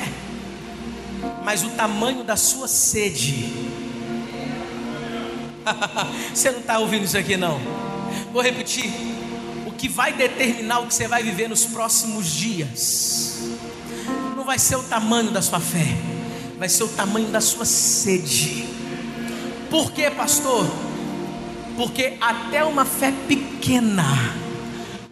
mas 1.42 1.64
o 1.64 1.70
tamanho 1.70 2.22
da 2.22 2.36
sua 2.36 2.68
sede. 2.68 3.50
você 6.32 6.50
não 6.50 6.60
está 6.60 6.78
ouvindo 6.78 7.04
isso 7.04 7.16
aqui, 7.16 7.36
não? 7.36 7.58
Vou 8.30 8.42
repetir. 8.42 8.92
O 9.66 9.72
que 9.72 9.88
vai 9.88 10.12
determinar 10.12 10.80
o 10.80 10.86
que 10.86 10.94
você 10.94 11.08
vai 11.08 11.22
viver 11.22 11.48
nos 11.48 11.64
próximos 11.64 12.30
dias 12.30 13.38
não 14.36 14.44
vai 14.44 14.58
ser 14.58 14.76
o 14.76 14.82
tamanho 14.82 15.30
da 15.30 15.40
sua 15.40 15.58
fé, 15.58 15.96
vai 16.58 16.68
ser 16.68 16.84
o 16.84 16.88
tamanho 16.88 17.28
da 17.28 17.40
sua 17.40 17.64
sede. 17.64 18.68
Por 19.70 19.90
quê, 19.92 20.10
pastor? 20.10 20.66
Porque 21.76 22.18
até 22.20 22.62
uma 22.62 22.84
fé 22.84 23.12
pequena 23.26 24.04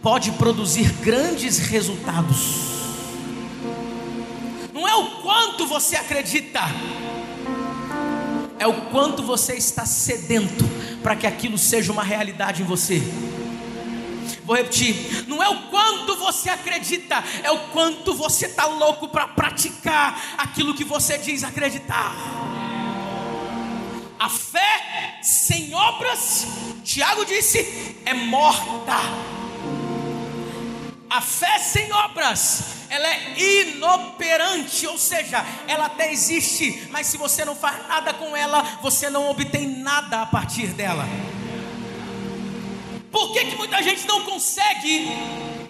pode 0.02 0.32
produzir 0.32 0.92
grandes 1.00 1.58
resultados 1.58 2.71
quanto 5.32 5.66
você 5.66 5.96
acredita, 5.96 6.60
é 8.58 8.66
o 8.66 8.82
quanto 8.90 9.22
você 9.22 9.54
está 9.54 9.86
sedento 9.86 10.62
para 11.02 11.16
que 11.16 11.26
aquilo 11.26 11.56
seja 11.56 11.90
uma 11.90 12.02
realidade 12.02 12.60
em 12.60 12.66
você. 12.66 13.00
Vou 14.44 14.54
repetir: 14.54 15.26
não 15.26 15.42
é 15.42 15.48
o 15.48 15.70
quanto 15.70 16.16
você 16.16 16.50
acredita, 16.50 17.24
é 17.42 17.50
o 17.50 17.58
quanto 17.68 18.12
você 18.12 18.44
está 18.44 18.66
louco 18.66 19.08
para 19.08 19.26
praticar 19.26 20.34
aquilo 20.36 20.74
que 20.74 20.84
você 20.84 21.16
diz 21.16 21.42
acreditar. 21.42 22.14
A 24.18 24.28
fé 24.28 25.18
sem 25.22 25.72
obras, 25.74 26.46
Tiago 26.84 27.24
disse, 27.24 27.96
é 28.04 28.12
morta. 28.12 28.98
A 31.12 31.20
fé 31.20 31.58
sem 31.58 31.92
obras 31.92 32.62
ela 32.88 33.06
é 33.06 33.34
inoperante, 33.38 34.86
ou 34.86 34.96
seja, 34.96 35.44
ela 35.68 35.84
até 35.84 36.10
existe, 36.10 36.88
mas 36.90 37.06
se 37.06 37.18
você 37.18 37.44
não 37.44 37.54
faz 37.54 37.86
nada 37.86 38.14
com 38.14 38.34
ela, 38.34 38.62
você 38.80 39.10
não 39.10 39.28
obtém 39.28 39.66
nada 39.66 40.22
a 40.22 40.26
partir 40.26 40.68
dela. 40.68 41.06
Por 43.10 43.30
que, 43.34 43.44
que 43.44 43.56
muita 43.56 43.82
gente 43.82 44.06
não 44.06 44.24
consegue 44.24 45.06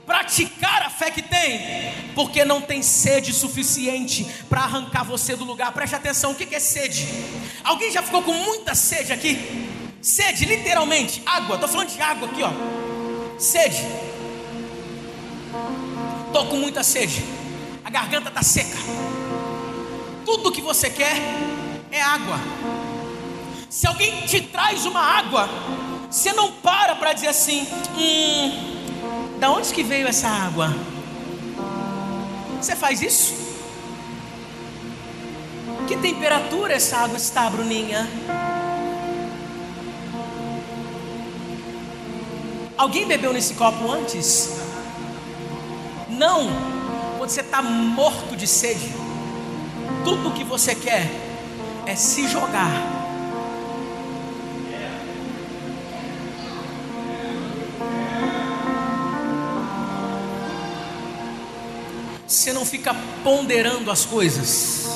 praticar 0.06 0.82
a 0.82 0.90
fé 0.90 1.10
que 1.10 1.22
tem? 1.22 1.92
Porque 2.14 2.44
não 2.44 2.60
tem 2.60 2.80
sede 2.80 3.32
suficiente 3.32 4.24
para 4.48 4.60
arrancar 4.60 5.02
você 5.02 5.34
do 5.34 5.44
lugar. 5.44 5.72
Preste 5.72 5.96
atenção, 5.96 6.30
o 6.30 6.34
que, 6.36 6.46
que 6.46 6.54
é 6.54 6.60
sede? 6.60 7.04
Alguém 7.64 7.90
já 7.90 8.00
ficou 8.00 8.22
com 8.22 8.32
muita 8.32 8.76
sede 8.76 9.12
aqui? 9.12 9.68
Sede, 10.00 10.44
literalmente, 10.44 11.20
água. 11.26 11.56
Estou 11.56 11.68
falando 11.68 11.88
de 11.88 12.00
água 12.00 12.28
aqui, 12.28 12.44
ó. 12.44 13.38
Sede. 13.40 14.11
Estou 16.32 16.46
com 16.46 16.56
muita 16.56 16.82
sede, 16.82 17.22
a 17.84 17.90
garganta 17.90 18.30
está 18.30 18.42
seca. 18.42 18.78
Tudo 20.24 20.50
que 20.50 20.62
você 20.62 20.88
quer 20.88 21.14
é 21.90 22.00
água. 22.00 22.40
Se 23.68 23.86
alguém 23.86 24.22
te 24.22 24.40
traz 24.40 24.86
uma 24.86 24.98
água, 24.98 25.46
você 26.10 26.32
não 26.32 26.50
para 26.50 26.94
para 26.94 27.12
dizer 27.12 27.28
assim: 27.28 27.68
hum, 27.98 29.38
da 29.38 29.50
onde 29.50 29.74
que 29.74 29.82
veio 29.82 30.08
essa 30.08 30.26
água? 30.26 30.74
Você 32.58 32.74
faz 32.74 33.02
isso? 33.02 33.34
Que 35.86 35.98
temperatura 35.98 36.72
essa 36.72 36.96
água 36.96 37.18
está, 37.18 37.50
Bruninha? 37.50 38.08
Alguém 42.78 43.06
bebeu 43.06 43.34
nesse 43.34 43.52
copo 43.52 43.92
antes? 43.92 44.61
Não, 46.22 46.46
quando 47.18 47.30
você 47.30 47.40
está 47.40 47.60
morto 47.60 48.36
de 48.36 48.46
sede, 48.46 48.92
tudo 50.04 50.28
o 50.28 50.32
que 50.32 50.44
você 50.44 50.72
quer 50.72 51.10
é 51.84 51.96
se 51.96 52.28
jogar. 52.28 52.70
Você 62.24 62.52
não 62.52 62.64
fica 62.64 62.94
ponderando 63.24 63.90
as 63.90 64.04
coisas. 64.04 64.86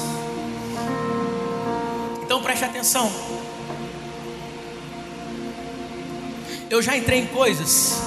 Então 2.22 2.40
preste 2.40 2.64
atenção. 2.64 3.10
Eu 6.70 6.80
já 6.80 6.96
entrei 6.96 7.18
em 7.18 7.26
coisas 7.26 8.05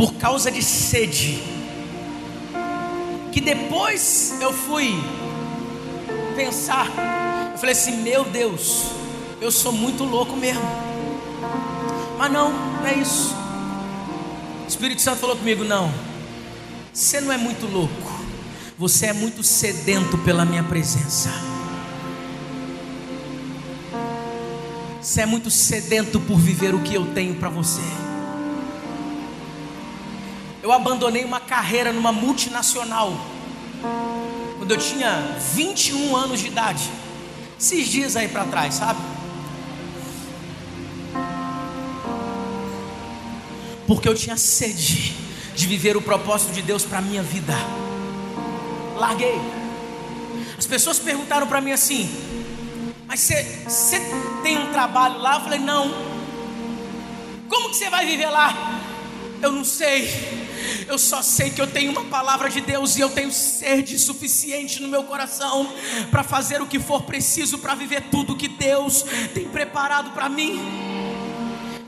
por 0.00 0.14
causa 0.14 0.50
de 0.50 0.62
sede, 0.62 1.42
que 3.30 3.38
depois 3.38 4.34
eu 4.40 4.50
fui 4.50 4.94
pensar, 6.34 6.86
eu 7.52 7.58
falei 7.58 7.74
assim: 7.74 7.98
meu 7.98 8.24
Deus, 8.24 8.92
eu 9.42 9.52
sou 9.52 9.72
muito 9.72 10.02
louco 10.02 10.34
mesmo, 10.34 10.62
mas 12.16 12.32
não, 12.32 12.50
não 12.50 12.86
é 12.86 12.94
isso. 12.94 13.36
O 14.64 14.68
Espírito 14.68 15.02
Santo 15.02 15.18
falou 15.18 15.36
comigo: 15.36 15.64
não, 15.64 15.92
você 16.90 17.20
não 17.20 17.30
é 17.30 17.36
muito 17.36 17.66
louco, 17.66 18.10
você 18.78 19.08
é 19.08 19.12
muito 19.12 19.42
sedento 19.42 20.16
pela 20.16 20.46
minha 20.46 20.64
presença. 20.64 21.28
Você 25.02 25.20
é 25.20 25.26
muito 25.26 25.50
sedento 25.50 26.18
por 26.20 26.38
viver 26.38 26.74
o 26.74 26.80
que 26.80 26.94
eu 26.94 27.04
tenho 27.12 27.34
para 27.34 27.50
você 27.50 27.82
eu 30.62 30.72
abandonei 30.72 31.24
uma 31.24 31.40
carreira 31.40 31.92
numa 31.92 32.12
multinacional 32.12 33.12
quando 34.58 34.72
eu 34.72 34.78
tinha 34.78 35.36
21 35.54 36.14
anos 36.14 36.40
de 36.40 36.48
idade. 36.48 36.90
Esses 37.58 37.88
dias 37.88 38.14
aí 38.14 38.28
para 38.28 38.44
trás, 38.44 38.74
sabe? 38.74 39.00
Porque 43.86 44.08
eu 44.08 44.14
tinha 44.14 44.36
sede 44.36 45.14
de 45.54 45.66
viver 45.66 45.96
o 45.96 46.02
propósito 46.02 46.52
de 46.52 46.62
Deus 46.62 46.84
para 46.84 47.00
minha 47.00 47.22
vida. 47.22 47.54
Larguei. 48.96 49.40
As 50.56 50.66
pessoas 50.66 50.98
perguntaram 50.98 51.46
para 51.46 51.60
mim 51.60 51.72
assim: 51.72 52.08
"Mas 53.06 53.20
você 53.20 53.98
tem 54.42 54.58
um 54.58 54.72
trabalho 54.72 55.18
lá?" 55.18 55.36
Eu 55.36 55.40
falei: 55.40 55.58
"Não." 55.58 55.90
Como 57.48 57.70
que 57.70 57.76
você 57.76 57.90
vai 57.90 58.06
viver 58.06 58.28
lá? 58.28 58.78
Eu 59.42 59.50
não 59.52 59.64
sei. 59.64 60.49
Eu 60.90 60.98
só 60.98 61.22
sei 61.22 61.50
que 61.50 61.60
eu 61.60 61.68
tenho 61.68 61.92
uma 61.92 62.06
palavra 62.06 62.50
de 62.50 62.60
Deus 62.60 62.96
e 62.96 63.00
eu 63.00 63.08
tenho 63.08 63.30
sede 63.30 63.96
suficiente 63.96 64.82
no 64.82 64.88
meu 64.88 65.04
coração 65.04 65.72
para 66.10 66.24
fazer 66.24 66.60
o 66.60 66.66
que 66.66 66.80
for 66.80 67.02
preciso 67.02 67.58
para 67.58 67.76
viver 67.76 68.08
tudo 68.10 68.36
que 68.36 68.48
Deus 68.48 69.04
tem 69.32 69.48
preparado 69.48 70.10
para 70.10 70.28
mim. 70.28 70.58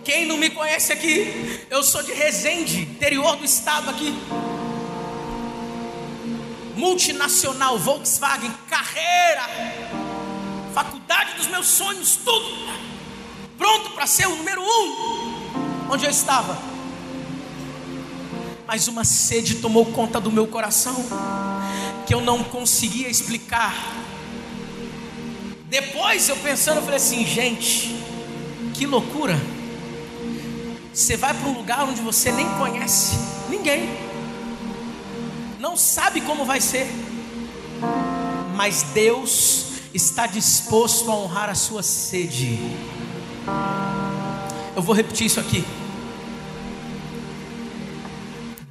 Quem 0.04 0.24
não 0.24 0.36
me 0.36 0.50
conhece 0.50 0.92
aqui, 0.92 1.66
eu 1.68 1.82
sou 1.82 2.00
de 2.00 2.12
Resende, 2.12 2.82
interior 2.82 3.34
do 3.34 3.44
estado 3.44 3.90
aqui. 3.90 4.14
Multinacional, 6.76 7.80
Volkswagen, 7.80 8.54
carreira, 8.70 9.48
faculdade 10.72 11.34
dos 11.38 11.48
meus 11.48 11.66
sonhos, 11.66 12.14
tudo 12.24 12.72
pronto 13.58 13.90
para 13.90 14.06
ser 14.06 14.28
o 14.28 14.36
número 14.36 14.62
um 14.62 15.90
onde 15.90 16.04
eu 16.04 16.10
estava 16.10 16.71
mas 18.72 18.88
uma 18.88 19.04
sede 19.04 19.56
tomou 19.56 19.84
conta 19.84 20.18
do 20.18 20.32
meu 20.32 20.46
coração 20.46 20.96
que 22.06 22.14
eu 22.14 22.22
não 22.22 22.42
conseguia 22.42 23.06
explicar. 23.06 23.74
Depois 25.68 26.30
eu 26.30 26.36
pensando, 26.38 26.78
eu 26.78 26.82
falei 26.82 26.96
assim, 26.96 27.22
gente, 27.26 27.94
que 28.72 28.86
loucura. 28.86 29.38
Você 30.90 31.18
vai 31.18 31.34
para 31.34 31.50
um 31.50 31.52
lugar 31.52 31.84
onde 31.84 32.00
você 32.00 32.32
nem 32.32 32.48
conhece 32.54 33.18
ninguém, 33.50 33.90
não 35.60 35.76
sabe 35.76 36.22
como 36.22 36.46
vai 36.46 36.62
ser, 36.62 36.86
mas 38.56 38.84
Deus 38.94 39.66
está 39.92 40.26
disposto 40.26 41.10
a 41.10 41.14
honrar 41.14 41.50
a 41.50 41.54
sua 41.54 41.82
sede. 41.82 42.58
Eu 44.74 44.80
vou 44.80 44.94
repetir 44.94 45.26
isso 45.26 45.40
aqui. 45.40 45.62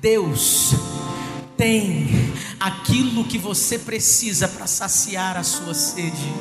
Deus 0.02 0.72
tem 1.56 2.10
aquilo 2.60 3.24
que 3.24 3.38
você 3.38 3.78
precisa 3.78 4.48
para 4.48 4.66
saciar 4.66 5.38
a 5.38 5.44
sua 5.44 5.76
sede. 5.76 6.34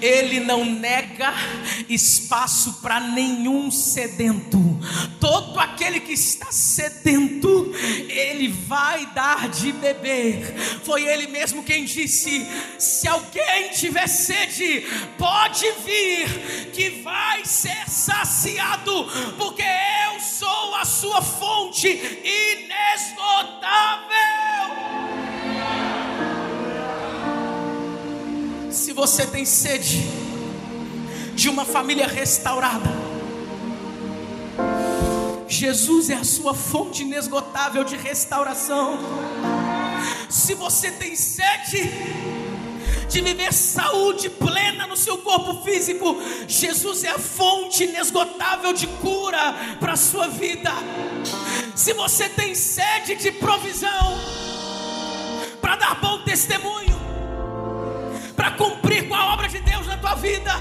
Ele 0.00 0.40
não 0.40 0.64
nega 0.64 1.32
espaço 1.88 2.80
para 2.82 3.00
nenhum 3.00 3.70
sedento. 3.70 4.58
Todo 5.20 5.58
aquele 5.58 6.00
que 6.00 6.12
está 6.12 6.52
sedento, 6.52 7.72
Ele 8.08 8.48
vai 8.48 9.06
dar 9.06 9.48
de 9.48 9.72
beber. 9.72 10.54
Foi 10.84 11.06
Ele 11.06 11.28
mesmo 11.28 11.62
quem 11.62 11.84
disse: 11.84 12.46
Se 12.78 13.08
alguém 13.08 13.70
tiver 13.70 14.06
sede, 14.06 14.84
pode 15.18 15.64
vir, 15.84 16.70
que 16.72 16.90
vai 17.02 17.44
ser 17.44 17.88
saciado, 17.88 19.06
porque 19.36 19.62
eu 19.62 20.20
sou 20.20 20.74
a 20.74 20.84
sua 20.84 21.22
fonte 21.22 21.88
inesgotável. 21.88 24.35
Se 28.76 28.92
você 28.92 29.24
tem 29.26 29.46
sede 29.46 30.06
de 31.34 31.48
uma 31.48 31.64
família 31.64 32.06
restaurada, 32.06 32.90
Jesus 35.48 36.10
é 36.10 36.14
a 36.14 36.22
sua 36.22 36.52
fonte 36.52 37.02
inesgotável 37.02 37.82
de 37.84 37.96
restauração. 37.96 38.98
Se 40.28 40.52
você 40.52 40.90
tem 40.90 41.16
sede 41.16 41.90
de 43.08 43.22
viver 43.22 43.50
saúde 43.54 44.28
plena 44.28 44.86
no 44.86 44.96
seu 44.96 45.16
corpo 45.18 45.64
físico, 45.64 46.14
Jesus 46.46 47.02
é 47.02 47.08
a 47.08 47.18
fonte 47.18 47.84
inesgotável 47.84 48.74
de 48.74 48.86
cura 48.86 49.54
para 49.80 49.94
a 49.94 49.96
sua 49.96 50.28
vida. 50.28 50.70
Se 51.74 51.94
você 51.94 52.28
tem 52.28 52.54
sede 52.54 53.14
de 53.14 53.32
provisão, 53.32 54.18
para 55.62 55.76
dar 55.76 55.98
bom 55.98 56.22
testemunho, 56.24 56.95
para 58.46 58.50
cumprir 58.52 59.08
com 59.08 59.14
a 59.14 59.32
obra 59.32 59.48
de 59.48 59.58
Deus 59.58 59.86
na 59.86 59.96
tua 59.96 60.14
vida. 60.14 60.52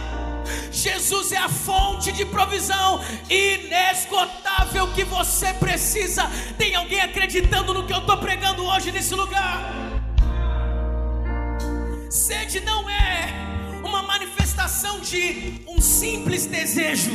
Jesus 0.71 1.31
é 1.31 1.37
a 1.37 1.47
fonte 1.47 2.11
de 2.11 2.25
provisão 2.25 2.99
inesgotável 3.29 4.87
que 4.93 5.03
você 5.03 5.53
precisa. 5.53 6.23
Tem 6.57 6.73
alguém 6.73 7.01
acreditando 7.01 7.73
no 7.73 7.85
que 7.85 7.93
eu 7.93 7.99
estou 7.99 8.17
pregando 8.17 8.65
hoje 8.65 8.91
nesse 8.91 9.13
lugar? 9.13 9.71
Sede 12.09 12.59
não 12.61 12.89
é 12.89 13.81
uma 13.83 14.01
manifestação 14.01 14.99
de 14.99 15.61
um 15.67 15.79
simples 15.79 16.47
desejo. 16.47 17.11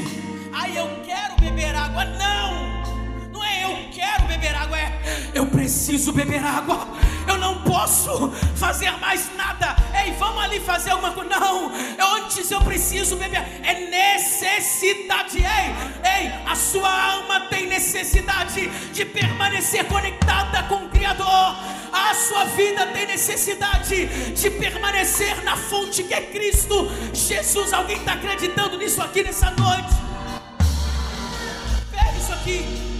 Ai, 0.53 0.79
eu 0.79 0.89
quero 1.05 1.35
beber 1.41 1.75
água. 1.75 2.05
Não! 2.05 3.31
Não 3.33 3.45
é 3.45 3.65
eu 3.65 3.91
quero 3.93 4.27
beber 4.29 4.55
água, 4.55 4.79
é 4.79 5.03
eu 5.35 5.47
preciso 5.47 6.13
beber 6.13 6.45
água. 6.45 6.87
Eu 7.27 7.39
não 7.39 7.63
posso 7.63 8.31
fazer 8.57 8.91
mais 8.99 9.31
nada. 9.37 9.77
Ei, 10.05 10.13
vamos 10.13 10.43
ali 10.43 10.61
fazer 10.61 10.91
alguma 10.91 11.13
coisa. 11.13 11.31
Não, 11.31 11.73
antes 12.17 12.51
eu 12.51 12.61
preciso 12.61 13.17
beber. 13.17 13.45
É 13.63 13.89
necessidade. 13.89 15.39
Ei, 15.39 16.25
ei, 16.25 16.33
a 16.47 16.55
sua 16.55 17.13
alma 17.13 17.41
tem 17.43 17.67
necessidade 17.67 18.69
de 18.93 19.05
permanecer 19.05 19.85
conectada 19.87 20.63
com 20.65 20.87
o 20.87 20.89
Criador. 20.89 21.57
A 21.93 22.15
sua 22.15 22.45
vida 22.45 22.87
tem 22.89 23.07
necessidade 23.07 24.07
de 24.35 24.51
permanecer 24.51 25.43
na 25.45 25.57
fonte 25.57 26.03
que 26.03 26.15
é 26.15 26.21
Cristo 26.21 26.91
Jesus. 27.13 27.73
Alguém 27.73 27.97
está 27.97 28.13
acreditando 28.13 28.79
nisso 28.79 29.03
aqui 29.03 29.23
nessa 29.23 29.51
noite? 29.51 29.95
Pega 31.91 32.19
isso 32.19 32.33
aqui. 32.33 32.91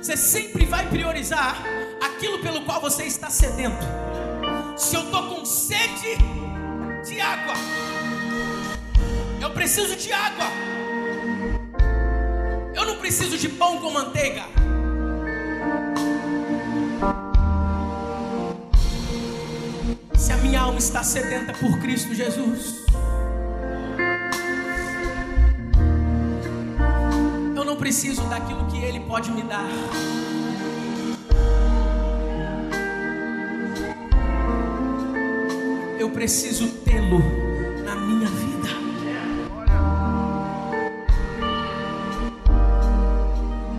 Você 0.00 0.16
sempre 0.16 0.64
vai 0.64 0.86
priorizar 0.86 1.62
aquilo 2.00 2.38
pelo 2.38 2.64
qual 2.64 2.80
você 2.80 3.04
está 3.04 3.30
sedento. 3.30 3.84
Se 4.76 4.96
eu 4.96 5.02
estou 5.02 5.22
com 5.28 5.44
sede 5.44 6.16
de 7.06 7.20
água, 7.20 7.54
eu 9.40 9.50
preciso 9.50 9.96
de 9.96 10.12
água. 10.12 10.46
Eu 12.74 12.86
não 12.86 12.96
preciso 12.96 13.36
de 13.36 13.48
pão 13.48 13.78
com 13.78 13.90
manteiga. 13.90 14.44
Se 20.16 20.32
a 20.32 20.36
minha 20.38 20.60
alma 20.60 20.78
está 20.78 21.02
sedenta 21.02 21.52
por 21.52 21.78
Cristo 21.80 22.14
Jesus, 22.14 22.80
preciso 27.80 28.22
daquilo 28.28 28.66
que 28.66 28.76
Ele 28.76 29.00
pode 29.00 29.32
me 29.32 29.42
dar. 29.42 29.64
Eu 36.00 36.08
preciso 36.08 36.66
tê-lo 36.82 37.18
na 37.84 37.94
minha 37.94 38.26
vida. 38.26 38.68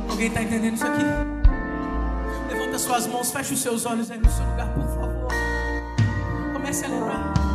Alguém 0.08 0.28
está 0.28 0.44
entendendo 0.44 0.76
isso 0.76 0.86
aqui? 0.86 1.02
Levanta 2.48 2.78
suas 2.78 3.08
mãos, 3.08 3.32
feche 3.32 3.56
os 3.56 3.60
seus 3.60 3.88
olhos 3.88 4.12
aí 4.12 4.20
no 4.20 4.30
seu 4.30 4.46
lugar, 4.46 4.72
por 4.72 4.84
favor. 4.84 5.28
Comece 6.54 6.86
a 6.86 6.90
lembrar. 6.90 7.51